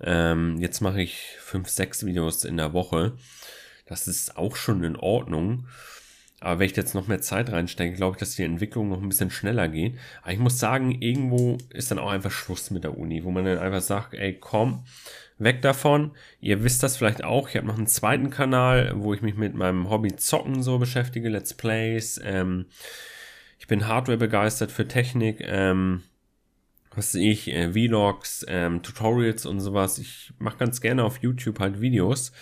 Ähm, 0.00 0.58
jetzt 0.58 0.80
mache 0.80 1.00
ich 1.00 1.36
fünf, 1.38 1.68
sechs 1.68 2.04
Videos 2.04 2.44
in 2.44 2.56
der 2.56 2.72
Woche. 2.72 3.12
Das 3.86 4.08
ist 4.08 4.36
auch 4.36 4.56
schon 4.56 4.82
in 4.82 4.96
Ordnung. 4.96 5.68
Aber 6.44 6.60
wenn 6.60 6.66
ich 6.66 6.76
jetzt 6.76 6.94
noch 6.94 7.08
mehr 7.08 7.22
Zeit 7.22 7.50
reinstecke, 7.50 7.96
glaube 7.96 8.16
ich, 8.16 8.20
dass 8.20 8.36
die 8.36 8.42
Entwicklung 8.42 8.90
noch 8.90 9.00
ein 9.00 9.08
bisschen 9.08 9.30
schneller 9.30 9.66
geht. 9.66 9.98
Aber 10.22 10.32
ich 10.32 10.38
muss 10.38 10.58
sagen, 10.58 10.90
irgendwo 11.00 11.56
ist 11.70 11.90
dann 11.90 11.98
auch 11.98 12.10
einfach 12.10 12.30
Schluss 12.30 12.70
mit 12.70 12.84
der 12.84 12.98
Uni, 12.98 13.24
wo 13.24 13.30
man 13.30 13.46
dann 13.46 13.58
einfach 13.58 13.80
sagt, 13.80 14.12
ey, 14.12 14.36
komm, 14.38 14.84
weg 15.38 15.62
davon. 15.62 16.10
Ihr 16.40 16.62
wisst 16.62 16.82
das 16.82 16.98
vielleicht 16.98 17.24
auch. 17.24 17.48
Ich 17.48 17.56
habe 17.56 17.66
noch 17.66 17.78
einen 17.78 17.86
zweiten 17.86 18.28
Kanal, 18.28 18.92
wo 18.94 19.14
ich 19.14 19.22
mich 19.22 19.36
mit 19.36 19.54
meinem 19.54 19.88
Hobby 19.88 20.14
Zocken 20.16 20.62
so 20.62 20.78
beschäftige, 20.78 21.30
Let's 21.30 21.54
Plays. 21.54 22.20
Ähm, 22.22 22.66
ich 23.58 23.66
bin 23.66 23.88
Hardware 23.88 24.18
begeistert 24.18 24.70
für 24.70 24.86
Technik. 24.86 25.38
Ähm, 25.40 26.02
was 26.94 27.12
sehe 27.12 27.32
ich, 27.32 27.48
äh, 27.48 27.72
Vlogs, 27.72 28.44
ähm, 28.48 28.82
Tutorials 28.82 29.46
und 29.46 29.60
sowas. 29.60 29.98
Ich 29.98 30.34
mache 30.38 30.58
ganz 30.58 30.82
gerne 30.82 31.04
auf 31.04 31.22
YouTube 31.22 31.58
halt 31.58 31.80
Videos. 31.80 32.32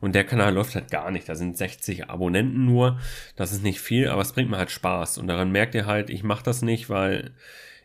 Und 0.00 0.14
der 0.14 0.24
Kanal 0.24 0.54
läuft 0.54 0.74
halt 0.74 0.90
gar 0.90 1.10
nicht. 1.10 1.28
Da 1.28 1.34
sind 1.34 1.56
60 1.56 2.08
Abonnenten 2.08 2.64
nur. 2.64 2.98
Das 3.36 3.52
ist 3.52 3.62
nicht 3.62 3.80
viel, 3.80 4.08
aber 4.08 4.22
es 4.22 4.32
bringt 4.32 4.50
mir 4.50 4.58
halt 4.58 4.70
Spaß. 4.70 5.18
Und 5.18 5.26
daran 5.26 5.50
merkt 5.50 5.74
ihr 5.74 5.86
halt, 5.86 6.10
ich 6.10 6.22
mache 6.22 6.44
das 6.44 6.62
nicht, 6.62 6.88
weil 6.88 7.32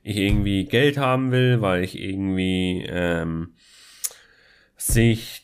ich 0.04 0.18
irgendwie 0.18 0.66
Geld 0.66 0.98
haben 0.98 1.32
will, 1.32 1.62
weil 1.62 1.84
ich 1.84 1.98
irgendwie 1.98 2.86
ähm, 2.88 3.54
sich 4.76 5.44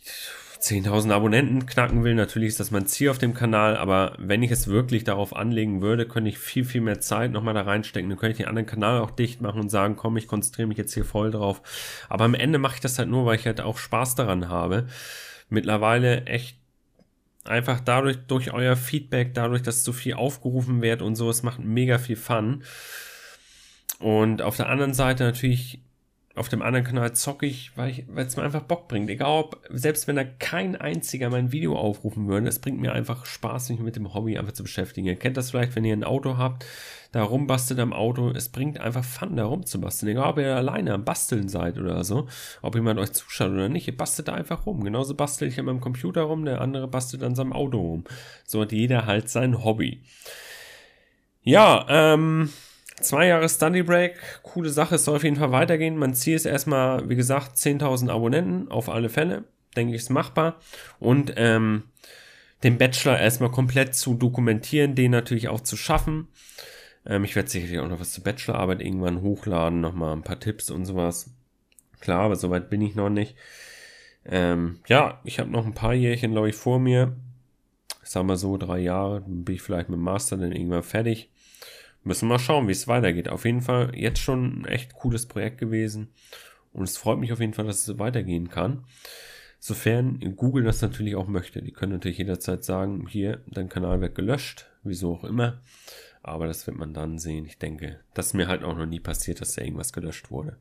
10.000 0.59 1.11
Abonnenten 1.13 1.65
knacken 1.65 2.03
will. 2.03 2.15
Natürlich 2.15 2.49
ist 2.49 2.59
das 2.59 2.71
mein 2.71 2.85
Ziel 2.85 3.09
auf 3.09 3.17
dem 3.17 3.33
Kanal, 3.33 3.77
aber 3.77 4.15
wenn 4.19 4.43
ich 4.43 4.51
es 4.51 4.67
wirklich 4.67 5.05
darauf 5.05 5.33
anlegen 5.33 5.81
würde, 5.81 6.05
könnte 6.05 6.29
ich 6.29 6.37
viel, 6.37 6.65
viel 6.65 6.81
mehr 6.81 6.99
Zeit 6.99 7.31
nochmal 7.31 7.53
da 7.53 7.61
reinstecken. 7.61 8.09
Dann 8.09 8.19
könnte 8.19 8.33
ich 8.33 8.37
den 8.37 8.47
anderen 8.47 8.67
Kanal 8.67 8.99
auch 8.99 9.11
dicht 9.11 9.41
machen 9.41 9.61
und 9.61 9.69
sagen, 9.69 9.95
komm, 9.95 10.17
ich 10.17 10.27
konzentriere 10.27 10.67
mich 10.67 10.77
jetzt 10.77 10.93
hier 10.93 11.05
voll 11.05 11.31
drauf. 11.31 11.61
Aber 12.09 12.25
am 12.25 12.33
Ende 12.33 12.59
mache 12.59 12.75
ich 12.75 12.81
das 12.81 12.99
halt 12.99 13.07
nur, 13.07 13.25
weil 13.25 13.37
ich 13.37 13.45
halt 13.45 13.61
auch 13.61 13.77
Spaß 13.77 14.15
daran 14.15 14.49
habe. 14.49 14.87
Mittlerweile 15.47 16.25
echt 16.25 16.58
einfach 17.49 17.79
dadurch, 17.79 18.17
durch 18.27 18.53
euer 18.53 18.75
Feedback, 18.75 19.33
dadurch, 19.33 19.61
dass 19.61 19.83
so 19.83 19.91
viel 19.91 20.13
aufgerufen 20.13 20.81
wird 20.81 21.01
und 21.01 21.15
so, 21.15 21.29
es 21.29 21.43
macht 21.43 21.59
mega 21.59 21.97
viel 21.97 22.15
Fun. 22.15 22.63
Und 23.99 24.41
auf 24.41 24.55
der 24.55 24.69
anderen 24.69 24.93
Seite 24.93 25.23
natürlich 25.23 25.81
auf 26.39 26.47
dem 26.47 26.61
anderen 26.61 26.85
Kanal 26.85 27.13
zocke 27.13 27.45
ich, 27.45 27.75
weil 27.75 28.05
es 28.15 28.37
mir 28.37 28.43
einfach 28.43 28.63
Bock 28.63 28.87
bringt. 28.87 29.09
Egal 29.09 29.39
ob, 29.39 29.61
selbst 29.69 30.07
wenn 30.07 30.15
da 30.15 30.23
kein 30.23 30.77
einziger 30.77 31.29
mein 31.29 31.51
Video 31.51 31.77
aufrufen 31.77 32.27
würde, 32.27 32.47
es 32.47 32.59
bringt 32.59 32.79
mir 32.79 32.93
einfach 32.93 33.25
Spaß, 33.25 33.69
mich 33.69 33.79
mit 33.81 33.97
dem 33.97 34.13
Hobby 34.13 34.37
einfach 34.37 34.53
zu 34.53 34.63
beschäftigen. 34.63 35.07
Ihr 35.07 35.17
kennt 35.17 35.35
das 35.35 35.51
vielleicht, 35.51 35.75
wenn 35.75 35.83
ihr 35.83 35.93
ein 35.93 36.05
Auto 36.05 36.37
habt, 36.37 36.65
da 37.11 37.23
rumbastelt 37.23 37.79
am 37.81 37.91
Auto. 37.91 38.31
Es 38.31 38.47
bringt 38.47 38.79
einfach 38.79 39.03
Fun, 39.03 39.35
da 39.35 39.45
rumzubasteln. 39.45 40.13
Egal 40.13 40.29
ob 40.29 40.37
ihr 40.37 40.55
alleine 40.55 40.93
am 40.93 41.03
Basteln 41.03 41.49
seid 41.49 41.77
oder 41.77 42.05
so, 42.05 42.27
ob 42.61 42.73
jemand 42.75 42.99
euch 43.01 43.11
zuschaut 43.11 43.51
oder 43.51 43.67
nicht, 43.67 43.87
ihr 43.87 43.97
bastelt 43.97 44.29
da 44.29 44.33
einfach 44.33 44.65
rum. 44.65 44.83
Genauso 44.83 45.15
bastel 45.15 45.49
ich 45.49 45.59
an 45.59 45.65
meinem 45.65 45.81
Computer 45.81 46.21
rum, 46.21 46.45
der 46.45 46.61
andere 46.61 46.87
bastelt 46.87 47.21
an 47.21 47.35
seinem 47.35 47.51
Auto 47.51 47.79
rum. 47.81 48.03
So 48.45 48.61
hat 48.61 48.71
jeder 48.71 49.05
halt 49.05 49.29
sein 49.29 49.63
Hobby. 49.65 50.03
Ja, 51.41 51.85
ähm, 51.89 52.49
Zwei 53.01 53.27
Jahre 53.27 53.47
Study 53.47 53.83
Break, 53.83 54.15
coole 54.43 54.69
Sache, 54.69 54.95
es 54.95 55.05
soll 55.05 55.15
auf 55.15 55.23
jeden 55.23 55.37
Fall 55.37 55.51
weitergehen. 55.51 55.97
Mein 55.97 56.13
Ziel 56.13 56.35
ist 56.35 56.45
erstmal, 56.45 57.07
wie 57.09 57.15
gesagt, 57.15 57.55
10.000 57.55 58.09
Abonnenten 58.09 58.69
auf 58.69 58.89
alle 58.89 59.09
Fälle. 59.09 59.45
Denke 59.75 59.95
ich, 59.95 60.01
ist 60.01 60.09
machbar. 60.09 60.59
Und 60.99 61.33
ähm, 61.37 61.83
den 62.63 62.77
Bachelor 62.77 63.19
erstmal 63.19 63.51
komplett 63.51 63.95
zu 63.95 64.15
dokumentieren, 64.15 64.95
den 64.95 65.11
natürlich 65.11 65.47
auch 65.47 65.61
zu 65.61 65.77
schaffen. 65.77 66.27
Ähm, 67.05 67.23
ich 67.23 67.35
werde 67.35 67.49
sicherlich 67.49 67.79
auch 67.79 67.87
noch 67.87 67.99
was 67.99 68.11
zur 68.11 68.23
Bachelorarbeit 68.23 68.81
irgendwann 68.81 69.21
hochladen, 69.21 69.81
nochmal 69.81 70.13
ein 70.13 70.23
paar 70.23 70.39
Tipps 70.39 70.69
und 70.69 70.85
sowas. 70.85 71.31
Klar, 71.99 72.21
aber 72.21 72.35
soweit 72.35 72.69
bin 72.69 72.81
ich 72.81 72.95
noch 72.95 73.09
nicht. 73.09 73.35
Ähm, 74.25 74.79
ja, 74.87 75.21
ich 75.23 75.39
habe 75.39 75.49
noch 75.49 75.65
ein 75.65 75.73
paar 75.73 75.93
Jährchen, 75.93 76.31
glaube 76.31 76.49
ich, 76.49 76.55
vor 76.55 76.79
mir. 76.79 77.15
Ich 78.03 78.09
sag 78.09 78.23
mal 78.23 78.37
so, 78.37 78.57
drei 78.57 78.79
Jahre, 78.79 79.21
bin 79.21 79.55
ich 79.55 79.61
vielleicht 79.61 79.89
mit 79.89 79.97
dem 79.97 80.03
Master 80.03 80.37
dann 80.37 80.51
irgendwann 80.51 80.83
fertig. 80.83 81.29
Müssen 82.03 82.27
wir 82.27 82.35
mal 82.35 82.39
schauen, 82.39 82.67
wie 82.67 82.73
es 82.73 82.87
weitergeht. 82.87 83.29
Auf 83.29 83.45
jeden 83.45 83.61
Fall 83.61 83.91
jetzt 83.95 84.19
schon 84.19 84.61
ein 84.61 84.65
echt 84.65 84.93
cooles 84.93 85.27
Projekt 85.27 85.57
gewesen. 85.57 86.09
Und 86.71 86.83
es 86.83 86.97
freut 86.97 87.19
mich 87.19 87.33
auf 87.33 87.39
jeden 87.39 87.53
Fall, 87.53 87.65
dass 87.65 87.87
es 87.87 87.99
weitergehen 87.99 88.49
kann. 88.49 88.85
Sofern 89.59 90.19
Google 90.37 90.63
das 90.63 90.81
natürlich 90.81 91.15
auch 91.15 91.27
möchte. 91.27 91.61
Die 91.61 91.73
können 91.73 91.91
natürlich 91.91 92.17
jederzeit 92.17 92.63
sagen, 92.63 93.07
hier, 93.07 93.41
dein 93.47 93.67
Kanal 93.67 93.99
wird 93.99 94.15
gelöscht, 94.15 94.67
wieso 94.83 95.13
auch 95.13 95.23
immer. 95.23 95.61
Aber 96.21 96.47
das 96.47 96.67
wird 96.67 96.77
man 96.77 96.93
dann 96.93 97.17
sehen. 97.17 97.45
Ich 97.45 97.57
denke, 97.57 97.99
das 98.13 98.27
ist 98.27 98.33
mir 98.33 98.47
halt 98.47 98.63
auch 98.63 98.75
noch 98.75 98.85
nie 98.85 98.99
passiert, 98.99 99.41
dass 99.41 99.55
da 99.55 99.61
irgendwas 99.61 99.93
gelöscht 99.93 100.31
wurde. 100.31 100.57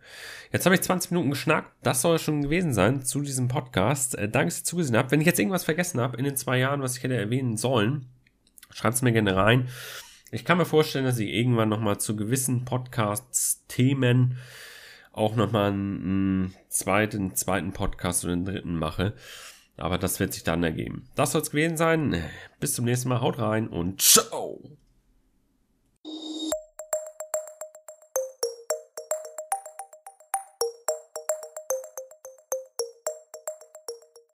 Jetzt 0.53 0.67
habe 0.67 0.75
ich 0.75 0.83
20 0.83 1.11
Minuten 1.11 1.31
geschnackt. 1.31 1.73
Das 1.83 2.01
soll 2.03 2.19
schon 2.19 2.43
gewesen 2.43 2.73
sein 2.73 3.03
zu 3.03 3.21
diesem 3.21 3.49
Podcast. 3.49 4.17
Äh, 4.17 4.29
danke, 4.29 4.49
dass 4.49 4.61
ihr 4.61 4.65
zugesehen 4.65 4.97
habt. 4.97 5.11
Wenn 5.11 5.21
ich 5.21 5.27
jetzt 5.27 5.39
irgendwas 5.39 5.65
vergessen 5.65 6.01
habe 6.01 6.17
in 6.17 6.25
den 6.25 6.37
zwei 6.37 6.59
Jahren, 6.59 6.81
was 6.81 6.97
ich 6.97 7.03
hätte 7.03 7.17
erwähnen 7.17 7.57
sollen, 7.57 8.07
schreibt 8.71 8.95
es 8.95 9.03
mir 9.03 9.13
gerne 9.13 9.35
rein. 9.35 9.69
Ich 10.31 10.45
kann 10.45 10.59
mir 10.59 10.67
vorstellen, 10.67 11.07
dass 11.07 11.19
ich 11.19 11.31
irgendwann 11.31 11.71
nochmal 11.71 11.99
zu 11.99 12.15
gewissen 12.15 12.65
Podcasts, 12.65 13.65
Themen 13.69 14.39
auch 15.13 15.35
nochmal 15.35 15.73
einen 15.73 16.55
zweiten, 16.69 17.35
zweiten 17.35 17.73
Podcast 17.73 18.25
oder 18.25 18.35
einen 18.35 18.45
dritten 18.45 18.77
mache. 18.77 19.15
Aber 19.77 19.97
das 19.97 20.21
wird 20.21 20.33
sich 20.33 20.45
dann 20.45 20.63
ergeben. 20.63 21.09
Das 21.15 21.33
soll 21.33 21.43
es 21.43 21.51
gewesen 21.51 21.77
sein. 21.77 22.23
Bis 22.61 22.75
zum 22.75 22.85
nächsten 22.85 23.09
Mal. 23.09 23.21
Haut 23.21 23.39
rein 23.39 23.69
und 23.69 24.03
ciao! 24.03 24.61